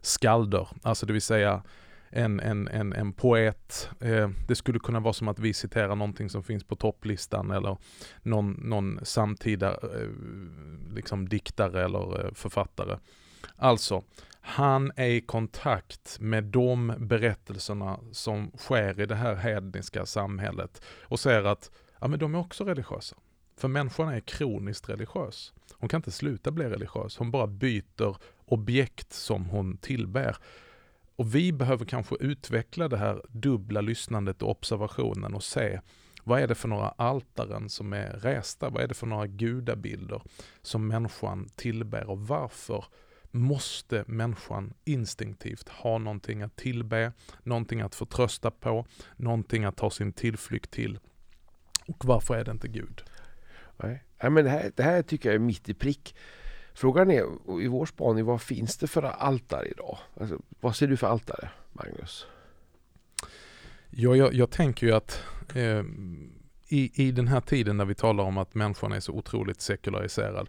skalder, 0.00 0.68
alltså 0.82 1.06
det 1.06 1.12
vill 1.12 1.22
säga 1.22 1.62
en, 2.10 2.40
en, 2.40 2.68
en, 2.68 2.92
en 2.92 3.12
poet. 3.12 3.90
Eh, 4.00 4.30
det 4.48 4.54
skulle 4.54 4.78
kunna 4.78 5.00
vara 5.00 5.12
som 5.12 5.28
att 5.28 5.38
vi 5.38 5.54
citerar 5.54 5.96
någonting 5.96 6.30
som 6.30 6.42
finns 6.42 6.64
på 6.64 6.76
topplistan 6.76 7.50
eller 7.50 7.76
någon, 8.22 8.52
någon 8.52 9.00
samtida 9.02 9.70
eh, 9.70 10.08
liksom 10.94 11.28
diktare 11.28 11.84
eller 11.84 12.24
eh, 12.24 12.32
författare. 12.34 12.98
Alltså, 13.56 14.02
han 14.40 14.92
är 14.96 15.08
i 15.08 15.20
kontakt 15.20 16.20
med 16.20 16.44
de 16.44 16.94
berättelserna 16.98 18.00
som 18.12 18.52
sker 18.56 19.00
i 19.00 19.06
det 19.06 19.14
här 19.14 19.34
hedniska 19.34 20.06
samhället 20.06 20.82
och 21.02 21.20
ser 21.20 21.44
att 21.44 21.70
ja, 22.00 22.08
men 22.08 22.18
de 22.18 22.34
är 22.34 22.38
också 22.38 22.64
religiösa. 22.64 23.16
För 23.60 23.68
människan 23.68 24.08
är 24.08 24.20
kroniskt 24.20 24.88
religiös. 24.88 25.52
Hon 25.72 25.88
kan 25.88 25.98
inte 25.98 26.10
sluta 26.10 26.50
bli 26.50 26.64
religiös, 26.64 27.16
hon 27.16 27.30
bara 27.30 27.46
byter 27.46 28.16
objekt 28.44 29.12
som 29.12 29.44
hon 29.44 29.76
tillber. 29.76 30.36
Och 31.16 31.34
vi 31.34 31.52
behöver 31.52 31.84
kanske 31.84 32.14
utveckla 32.20 32.88
det 32.88 32.96
här 32.96 33.22
dubbla 33.28 33.80
lyssnandet 33.80 34.42
och 34.42 34.50
observationen 34.50 35.34
och 35.34 35.42
se 35.42 35.80
vad 36.24 36.40
är 36.40 36.48
det 36.48 36.54
för 36.54 36.68
några 36.68 36.88
altaren 36.88 37.68
som 37.68 37.92
är 37.92 38.12
resta? 38.12 38.70
Vad 38.70 38.82
är 38.82 38.88
det 38.88 38.94
för 38.94 39.06
några 39.06 39.26
gudabilder 39.26 40.22
som 40.62 40.88
människan 40.88 41.48
tillber 41.56 42.10
och 42.10 42.18
varför 42.20 42.84
måste 43.30 44.04
människan 44.06 44.74
instinktivt 44.84 45.68
ha 45.68 45.98
någonting 45.98 46.42
att 46.42 46.56
tillbe, 46.56 47.12
någonting 47.42 47.80
att 47.80 47.94
förtrösta 47.94 48.50
på, 48.50 48.86
någonting 49.16 49.64
att 49.64 49.76
ta 49.76 49.90
sin 49.90 50.12
tillflykt 50.12 50.70
till. 50.70 50.98
Och 51.86 52.04
varför 52.04 52.34
är 52.34 52.44
det 52.44 52.50
inte 52.50 52.68
Gud? 52.68 53.02
Nej, 53.88 54.30
men 54.30 54.44
det, 54.44 54.50
här, 54.50 54.72
det 54.76 54.82
här 54.82 55.02
tycker 55.02 55.28
jag 55.28 55.34
är 55.34 55.38
mitt 55.38 55.68
i 55.68 55.74
prick. 55.74 56.14
Frågan 56.74 57.10
är 57.10 57.24
i 57.62 57.66
vår 57.68 57.86
spaning, 57.86 58.24
vad 58.24 58.42
finns 58.42 58.76
det 58.76 58.86
för 58.86 59.02
altare 59.02 59.66
idag? 59.66 59.98
Alltså, 60.20 60.40
vad 60.60 60.76
ser 60.76 60.86
du 60.86 60.96
för 60.96 61.06
altare, 61.06 61.50
Magnus? 61.72 62.26
Ja, 63.90 64.16
jag, 64.16 64.34
jag 64.34 64.50
tänker 64.50 64.86
ju 64.86 64.92
att 64.92 65.22
eh, 65.54 65.84
i, 66.68 66.92
i 66.94 67.12
den 67.12 67.28
här 67.28 67.40
tiden 67.40 67.76
när 67.76 67.84
vi 67.84 67.94
talar 67.94 68.24
om 68.24 68.38
att 68.38 68.54
människan 68.54 68.92
är 68.92 69.00
så 69.00 69.12
otroligt 69.12 69.60
sekulariserad 69.60 70.48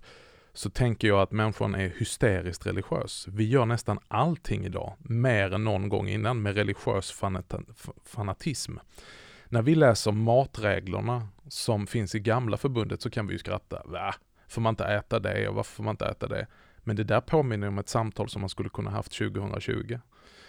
så 0.54 0.70
tänker 0.70 1.08
jag 1.08 1.22
att 1.22 1.32
människan 1.32 1.76
är 1.76 1.90
hysteriskt 1.98 2.66
religiös. 2.66 3.28
Vi 3.28 3.50
gör 3.50 3.66
nästan 3.66 4.00
allting 4.08 4.66
idag, 4.66 4.94
mer 4.98 5.54
än 5.54 5.64
någon 5.64 5.90
gång 5.90 6.10
innan, 6.10 6.42
med 6.42 6.56
religiös 6.56 7.22
fanatism. 8.06 8.78
När 9.52 9.62
vi 9.62 9.76
läser 9.76 10.12
matreglerna 10.12 11.28
som 11.48 11.88
finns 11.88 12.16
i 12.16 12.20
gamla 12.20 12.58
förbundet 12.58 13.02
så 13.02 13.10
kan 13.10 13.28
vi 13.28 13.34
ju 13.34 13.40
skratta. 13.40 13.82
Va? 13.86 14.16
Får 14.48 14.62
man 14.62 14.72
inte 14.72 14.86
äta 14.86 15.20
det 15.20 15.48
och 15.48 15.56
varför 15.56 15.76
får 15.76 15.84
man 15.84 15.94
inte 15.94 16.06
äta 16.06 16.28
det? 16.28 16.48
Men 16.78 16.96
det 16.96 17.04
där 17.04 17.22
påminner 17.22 17.68
om 17.68 17.78
ett 17.78 17.90
samtal 17.90 18.30
som 18.30 18.42
man 18.42 18.50
skulle 18.50 18.70
kunna 18.70 18.90
haft 18.90 19.18
2020. 19.18 20.00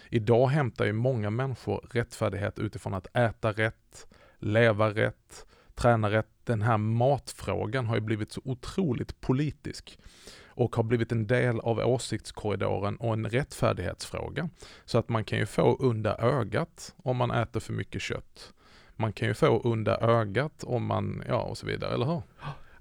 Idag 0.09 0.47
hämtar 0.47 0.85
ju 0.85 0.93
många 0.93 1.29
människor 1.29 1.87
rättfärdighet 1.91 2.59
utifrån 2.59 2.93
att 2.93 3.17
äta 3.17 3.51
rätt, 3.51 4.07
leva 4.39 4.89
rätt, 4.89 5.45
träna 5.75 6.11
rätt. 6.11 6.29
Den 6.43 6.61
här 6.61 6.77
matfrågan 6.77 7.85
har 7.85 7.95
ju 7.95 8.01
blivit 8.01 8.31
så 8.31 8.41
otroligt 8.45 9.21
politisk 9.21 9.99
och 10.47 10.75
har 10.75 10.83
blivit 10.83 11.11
en 11.11 11.27
del 11.27 11.59
av 11.59 11.79
åsiktskorridoren 11.79 12.95
och 12.97 13.13
en 13.13 13.29
rättfärdighetsfråga. 13.29 14.49
Så 14.85 14.97
att 14.97 15.09
man 15.09 15.23
kan 15.23 15.39
ju 15.39 15.45
få 15.45 15.77
under 15.79 16.21
ögat 16.21 16.95
om 16.97 17.17
man 17.17 17.31
äter 17.31 17.59
för 17.59 17.73
mycket 17.73 18.01
kött. 18.01 18.53
Man 18.95 19.13
kan 19.13 19.27
ju 19.27 19.33
få 19.33 19.61
under 19.63 20.03
ögat 20.03 20.63
om 20.63 20.85
man, 20.85 21.23
ja 21.27 21.41
och 21.41 21.57
så 21.57 21.65
vidare, 21.65 21.93
eller 21.93 22.05
hur? 22.05 22.21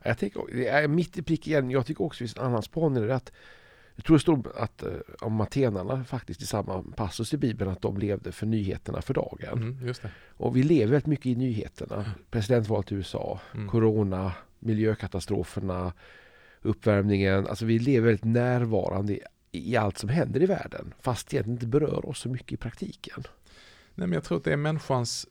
Jag 0.03 0.19
tycker, 0.19 0.43
det 0.53 0.69
är 0.69 0.89
mitt 0.89 1.19
i 1.19 1.23
prick 1.23 1.47
igen. 1.47 1.71
Jag 1.71 1.87
tycker 1.87 2.05
också 2.05 2.25
det 2.25 2.29
finns 2.29 2.37
en 2.37 2.45
annan 2.45 2.63
spaning. 2.63 3.11
Att, 3.11 3.33
jag 3.95 4.05
tror 4.05 4.17
det 4.17 4.21
står 4.21 4.53
att, 4.57 4.83
uh, 4.83 4.93
om 5.21 5.41
atenarna 5.41 6.05
faktiskt 6.05 6.43
i 6.43 6.47
samma 6.47 6.83
passus 6.97 7.35
i 7.35 7.37
Bibeln 7.37 7.71
att 7.71 7.83
de 7.83 7.99
levde 7.99 8.33
för 8.33 8.47
nyheterna 8.47 9.03
för 9.03 9.15
dagen. 9.15 9.63
Mm, 9.63 9.95
och 10.37 10.57
vi 10.57 10.63
lever 10.63 10.91
väldigt 10.91 11.07
mycket 11.07 11.27
i 11.27 11.35
nyheterna. 11.35 11.95
Mm. 11.95 12.11
Presidentvalet 12.31 12.93
i 12.93 12.95
USA, 12.95 13.41
mm. 13.55 13.69
Corona, 13.69 14.33
miljökatastroferna, 14.59 15.93
uppvärmningen. 16.63 17.47
Alltså 17.47 17.65
vi 17.65 17.79
lever 17.79 18.07
väldigt 18.07 18.25
närvarande 18.25 19.13
i, 19.13 19.21
i 19.53 19.77
allt 19.77 19.99
som 19.99 20.09
händer 20.09 20.43
i 20.43 20.47
världen. 20.47 20.95
Fast 21.01 21.29
det 21.29 21.47
inte 21.47 21.67
berör 21.67 22.09
oss 22.09 22.19
så 22.19 22.29
mycket 22.29 22.53
i 22.53 22.57
praktiken. 22.57 23.23
Nej, 23.95 24.09
men 24.09 24.13
jag 24.13 24.25
tror 24.25 24.39
att 24.39 24.45
det 24.45 24.53
är 24.53 24.57
människans 24.57 25.27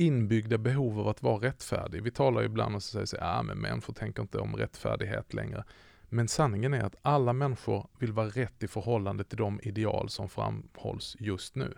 inbyggda 0.00 0.58
behov 0.58 1.00
av 1.00 1.08
att 1.08 1.22
vara 1.22 1.46
rättfärdig. 1.46 2.02
Vi 2.02 2.10
talar 2.10 2.40
ju 2.40 2.46
ibland 2.46 2.74
och 2.74 2.82
säger 2.82 3.04
att 3.04 3.12
ja, 3.12 3.38
ah, 3.38 3.42
men 3.42 3.58
människor 3.58 3.94
tänker 3.94 4.22
inte 4.22 4.38
om 4.38 4.56
rättfärdighet 4.56 5.34
längre. 5.34 5.64
Men 6.08 6.28
sanningen 6.28 6.74
är 6.74 6.84
att 6.84 6.96
alla 7.02 7.32
människor 7.32 7.86
vill 7.98 8.12
vara 8.12 8.28
rätt 8.28 8.62
i 8.62 8.68
förhållande 8.68 9.24
till 9.24 9.38
de 9.38 9.60
ideal 9.62 10.08
som 10.08 10.28
framhålls 10.28 11.16
just 11.18 11.54
nu. 11.54 11.74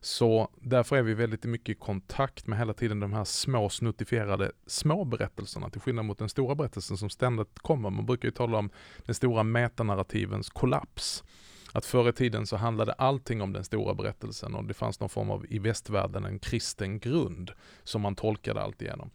Så 0.00 0.48
därför 0.60 0.96
är 0.96 1.02
vi 1.02 1.14
väldigt 1.14 1.44
mycket 1.44 1.68
i 1.68 1.78
kontakt 1.78 2.46
med 2.46 2.58
hela 2.58 2.74
tiden 2.74 3.00
de 3.00 3.12
här 3.12 3.24
små 3.24 3.68
snuttifierade 3.68 4.52
små 4.66 5.04
berättelserna 5.04 5.70
till 5.70 5.80
skillnad 5.80 6.04
mot 6.04 6.18
den 6.18 6.28
stora 6.28 6.54
berättelsen 6.54 6.96
som 6.96 7.10
ständigt 7.10 7.58
kommer. 7.58 7.90
Man 7.90 8.06
brukar 8.06 8.28
ju 8.28 8.32
tala 8.32 8.58
om 8.58 8.70
den 9.06 9.14
stora 9.14 9.42
metanarrativens 9.42 10.50
kollaps. 10.50 11.24
Att 11.72 11.86
förr 11.86 12.08
i 12.08 12.12
tiden 12.12 12.46
så 12.46 12.56
handlade 12.56 12.92
allting 12.92 13.42
om 13.42 13.52
den 13.52 13.64
stora 13.64 13.94
berättelsen 13.94 14.54
och 14.54 14.64
det 14.64 14.74
fanns 14.74 15.00
någon 15.00 15.08
form 15.08 15.30
av 15.30 15.46
i 15.48 15.58
västvärlden 15.58 16.24
en 16.24 16.38
kristen 16.38 16.98
grund 16.98 17.50
som 17.84 18.02
man 18.02 18.14
tolkade 18.14 18.62
allt 18.62 18.82
igenom. 18.82 19.10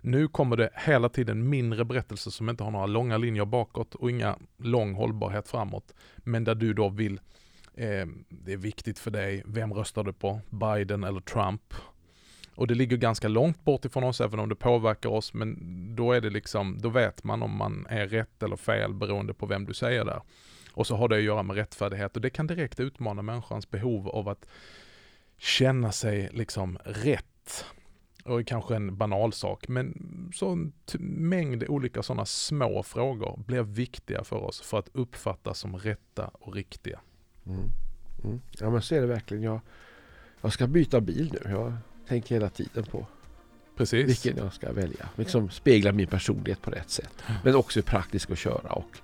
Nu 0.00 0.28
kommer 0.28 0.56
det 0.56 0.70
hela 0.74 1.08
tiden 1.08 1.48
mindre 1.48 1.84
berättelser 1.84 2.30
som 2.30 2.48
inte 2.48 2.64
har 2.64 2.70
några 2.70 2.86
långa 2.86 3.16
linjer 3.16 3.44
bakåt 3.44 3.94
och 3.94 4.10
inga 4.10 4.38
lång 4.56 4.94
hållbarhet 4.94 5.48
framåt. 5.48 5.94
Men 6.16 6.44
där 6.44 6.54
du 6.54 6.72
då 6.72 6.88
vill, 6.88 7.20
eh, 7.74 8.06
det 8.28 8.52
är 8.52 8.56
viktigt 8.56 8.98
för 8.98 9.10
dig, 9.10 9.42
vem 9.46 9.74
röstar 9.74 10.04
du 10.04 10.12
på? 10.12 10.40
Biden 10.50 11.04
eller 11.04 11.20
Trump? 11.20 11.74
Och 12.54 12.66
det 12.66 12.74
ligger 12.74 12.96
ganska 12.96 13.28
långt 13.28 13.64
bort 13.64 13.84
ifrån 13.84 14.04
oss 14.04 14.20
även 14.20 14.38
om 14.38 14.48
det 14.48 14.54
påverkar 14.54 15.08
oss 15.08 15.34
men 15.34 15.56
då 15.96 16.12
är 16.12 16.20
det 16.20 16.30
liksom, 16.30 16.78
då 16.78 16.88
vet 16.88 17.24
man 17.24 17.42
om 17.42 17.56
man 17.56 17.86
är 17.88 18.06
rätt 18.06 18.42
eller 18.42 18.56
fel 18.56 18.94
beroende 18.94 19.34
på 19.34 19.46
vem 19.46 19.64
du 19.64 19.74
säger 19.74 20.04
där. 20.04 20.20
Och 20.78 20.86
så 20.86 20.96
har 20.96 21.08
det 21.08 21.16
att 21.16 21.22
göra 21.22 21.42
med 21.42 21.56
rättfärdighet 21.56 22.16
och 22.16 22.22
det 22.22 22.30
kan 22.30 22.46
direkt 22.46 22.80
utmana 22.80 23.22
människans 23.22 23.70
behov 23.70 24.08
av 24.08 24.28
att 24.28 24.46
känna 25.38 25.92
sig 25.92 26.28
liksom 26.32 26.78
rätt. 26.84 27.64
Och 28.24 28.46
kanske 28.46 28.76
en 28.76 28.96
banal 28.96 29.32
sak, 29.32 29.68
men 29.68 29.94
så 30.34 30.48
en 30.48 30.72
mängd 31.00 31.64
olika 31.68 32.02
sådana 32.02 32.24
små 32.24 32.82
frågor 32.82 33.40
blir 33.46 33.62
viktiga 33.62 34.24
för 34.24 34.36
oss 34.36 34.60
för 34.60 34.78
att 34.78 34.88
uppfattas 34.92 35.58
som 35.58 35.76
rätta 35.76 36.30
och 36.32 36.54
riktiga. 36.54 37.00
Mm. 37.46 37.60
Mm. 38.24 38.40
Ja 38.58 38.70
men 38.70 38.82
så 38.82 38.94
är 38.94 39.00
det 39.00 39.06
verkligen. 39.06 39.42
Jag, 39.42 39.60
jag 40.40 40.52
ska 40.52 40.66
byta 40.66 41.00
bil 41.00 41.38
nu. 41.44 41.50
Jag 41.50 41.76
tänker 42.08 42.34
hela 42.34 42.50
tiden 42.50 42.84
på 42.84 43.06
Precis. 43.76 44.08
vilken 44.08 44.44
jag 44.44 44.52
ska 44.52 44.72
välja. 44.72 45.08
Liksom 45.16 45.50
spegla 45.50 45.92
min 45.92 46.08
personlighet 46.08 46.62
på 46.62 46.70
rätt 46.70 46.90
sätt. 46.90 47.22
Men 47.44 47.54
också 47.54 47.82
praktisk 47.82 48.30
att 48.30 48.38
köra 48.38 48.72
och 48.72 48.98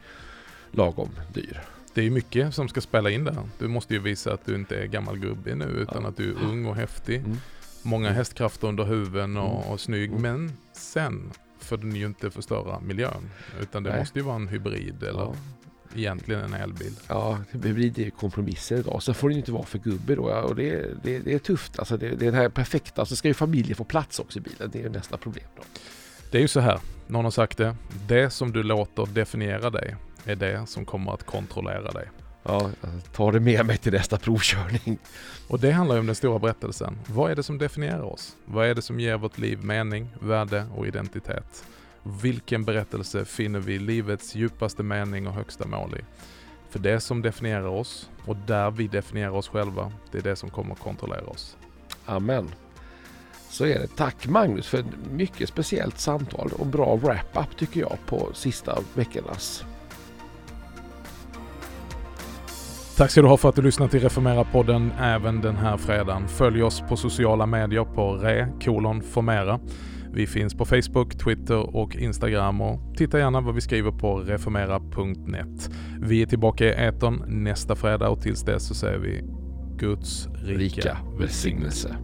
lagom 0.77 1.11
dyr. 1.33 1.61
Det 1.95 2.07
är 2.07 2.11
mycket 2.11 2.55
som 2.55 2.69
ska 2.69 2.81
spela 2.81 3.11
in 3.11 3.25
där. 3.25 3.37
Du 3.59 3.69
måste 3.69 3.95
ju 3.95 4.01
visa 4.01 4.33
att 4.33 4.47
du 4.47 4.55
inte 4.55 4.77
är 4.77 4.87
gammal 4.87 5.19
gubbe 5.19 5.55
nu 5.55 5.65
utan 5.65 6.03
ja. 6.03 6.09
att 6.09 6.17
du 6.17 6.31
är 6.31 6.45
ung 6.45 6.67
och 6.67 6.77
häftig. 6.77 7.17
Mm. 7.17 7.37
Många 7.83 8.07
mm. 8.07 8.17
hästkrafter 8.17 8.69
under 8.69 8.85
huven 8.85 9.37
och, 9.37 9.61
mm. 9.61 9.73
och 9.73 9.81
snygg. 9.81 10.11
Mm. 10.11 10.23
Men 10.23 10.53
sen 10.73 11.33
får 11.59 11.77
den 11.77 11.97
ju 11.97 12.07
inte 12.07 12.31
förstöra 12.31 12.81
miljön. 12.81 13.31
Utan 13.61 13.83
det 13.83 13.91
Nej. 13.91 13.99
måste 13.99 14.19
ju 14.19 14.25
vara 14.25 14.37
en 14.37 14.49
hybrid 14.49 15.03
eller 15.03 15.21
ja. 15.21 15.35
egentligen 15.95 16.43
en 16.43 16.55
elbil. 16.55 16.95
Ja, 17.09 17.39
hybrid 17.51 17.99
är 17.99 18.11
kompromisser 18.11 18.77
idag. 18.77 19.03
Så 19.03 19.15
får 19.15 19.29
den 19.29 19.35
ju 19.35 19.41
inte 19.41 19.53
vara 19.53 19.65
för 19.65 19.79
gubbe 19.79 20.15
då. 20.15 20.23
Och 20.23 20.57
det, 20.57 21.03
det, 21.03 21.19
det 21.19 21.35
är 21.35 21.39
tufft. 21.39 21.79
Alltså 21.79 21.97
det, 21.97 22.09
det 22.09 22.27
är 22.27 22.33
det 22.33 22.39
här 22.39 22.49
perfekta. 22.49 23.07
Så 23.07 23.17
ska 23.17 23.29
ju 23.29 23.35
familjen 23.35 23.77
få 23.77 23.85
plats 23.85 24.19
också 24.19 24.39
i 24.39 24.43
bilen. 24.43 24.71
Det 24.73 24.83
är 24.83 24.89
nästa 24.89 25.17
problem 25.17 25.47
då. 25.57 25.63
Det 26.31 26.39
är 26.39 26.43
ju 26.43 26.49
så 26.49 26.61
här. 26.61 26.81
Någon 27.07 27.25
har 27.25 27.31
sagt 27.31 27.59
det. 27.59 27.77
Det 28.09 28.31
som 28.31 28.53
du 28.53 28.63
låter 28.63 29.07
definiera 29.07 29.71
dig 29.71 29.97
är 30.25 30.37
det 30.37 30.67
som 30.67 30.85
kommer 30.85 31.13
att 31.13 31.27
kontrollera 31.27 31.91
dig. 31.91 32.09
Ja, 32.43 32.71
ta 33.13 33.33
det 33.33 33.41
med 33.41 33.67
mig 33.67 33.79
till 33.79 33.93
nästa 33.93 34.19
provkörning. 34.19 34.99
Och 35.49 35.61
det 35.61 35.71
handlar 35.73 35.95
ju 35.95 36.01
om 36.01 36.07
den 36.07 36.15
stora 36.15 36.39
berättelsen. 36.39 36.99
Vad 37.07 37.31
är 37.31 37.37
det 37.37 37.43
som 37.43 37.59
definierar 37.59 38.03
oss? 38.03 38.37
Vad 38.45 38.67
är 38.67 38.75
det 38.75 38.83
som 38.83 39.01
ger 39.01 39.17
vårt 39.17 39.39
liv 39.39 39.65
mening, 39.65 40.09
värde 40.21 40.67
och 40.77 40.87
identitet? 40.87 41.65
Vilken 42.03 42.65
berättelse 42.65 43.25
finner 43.25 43.61
vi 43.61 43.79
livets 43.79 44.35
djupaste 44.35 44.83
mening 44.83 45.27
och 45.27 45.35
högsta 45.35 45.67
mål 45.67 45.97
i? 45.99 46.05
För 46.71 46.79
det 46.79 47.01
som 47.01 47.23
definierar 47.23 47.67
oss 47.67 48.11
och 48.27 48.37
där 48.37 48.71
vi 48.71 48.89
definierar 48.89 49.31
oss 49.31 49.49
själva, 49.49 49.93
det 50.13 50.19
är 50.19 50.23
det 50.23 50.37
som 50.37 50.51
kommer 50.51 50.73
att 50.73 50.81
kontrollera 50.81 51.27
oss. 51.27 51.57
Amen. 52.07 52.51
Så 53.49 53.67
är 53.67 53.79
det. 53.79 53.97
Tack 53.97 54.27
Magnus 54.27 54.67
för 54.67 54.79
ett 54.79 54.87
mycket 55.11 55.49
speciellt 55.49 55.99
samtal 55.99 56.51
och 56.59 56.67
bra 56.67 56.97
wrap-up 56.97 57.57
tycker 57.57 57.81
jag 57.81 57.99
på 58.07 58.31
sista 58.35 58.79
veckornas 58.95 59.65
Tack 62.97 63.11
ska 63.11 63.23
du 63.23 63.29
ha 63.29 63.37
för 63.37 63.49
att 63.49 63.57
du 63.57 63.63
lyssnat 63.63 63.91
till 63.91 64.01
Reformera-podden 64.01 64.91
även 65.01 65.41
den 65.41 65.57
här 65.57 65.77
fredagen. 65.77 66.29
Följ 66.29 66.63
oss 66.63 66.83
på 66.89 66.97
sociala 66.97 67.47
medier 67.47 67.85
på 67.85 68.15
re 68.15 68.49
formera. 69.13 69.61
Vi 70.13 70.27
finns 70.27 70.55
på 70.55 70.65
Facebook, 70.65 71.19
Twitter 71.19 71.77
och 71.77 71.97
Instagram 71.97 72.61
och 72.61 72.81
titta 72.97 73.19
gärna 73.19 73.41
vad 73.41 73.55
vi 73.55 73.61
skriver 73.61 73.91
på 73.91 74.19
reformera.net. 74.19 75.71
Vi 76.01 76.23
är 76.23 76.27
tillbaka 76.27 76.65
i 76.65 76.87
etern 76.87 77.25
nästa 77.27 77.77
fredag 77.77 78.09
och 78.09 78.21
tills 78.21 78.43
dess 78.43 78.69
så 78.69 78.75
säger 78.75 78.99
vi 78.99 79.25
Guds 79.77 80.27
rika, 80.27 80.59
rika 80.59 80.99
välsignelse. 81.19 81.97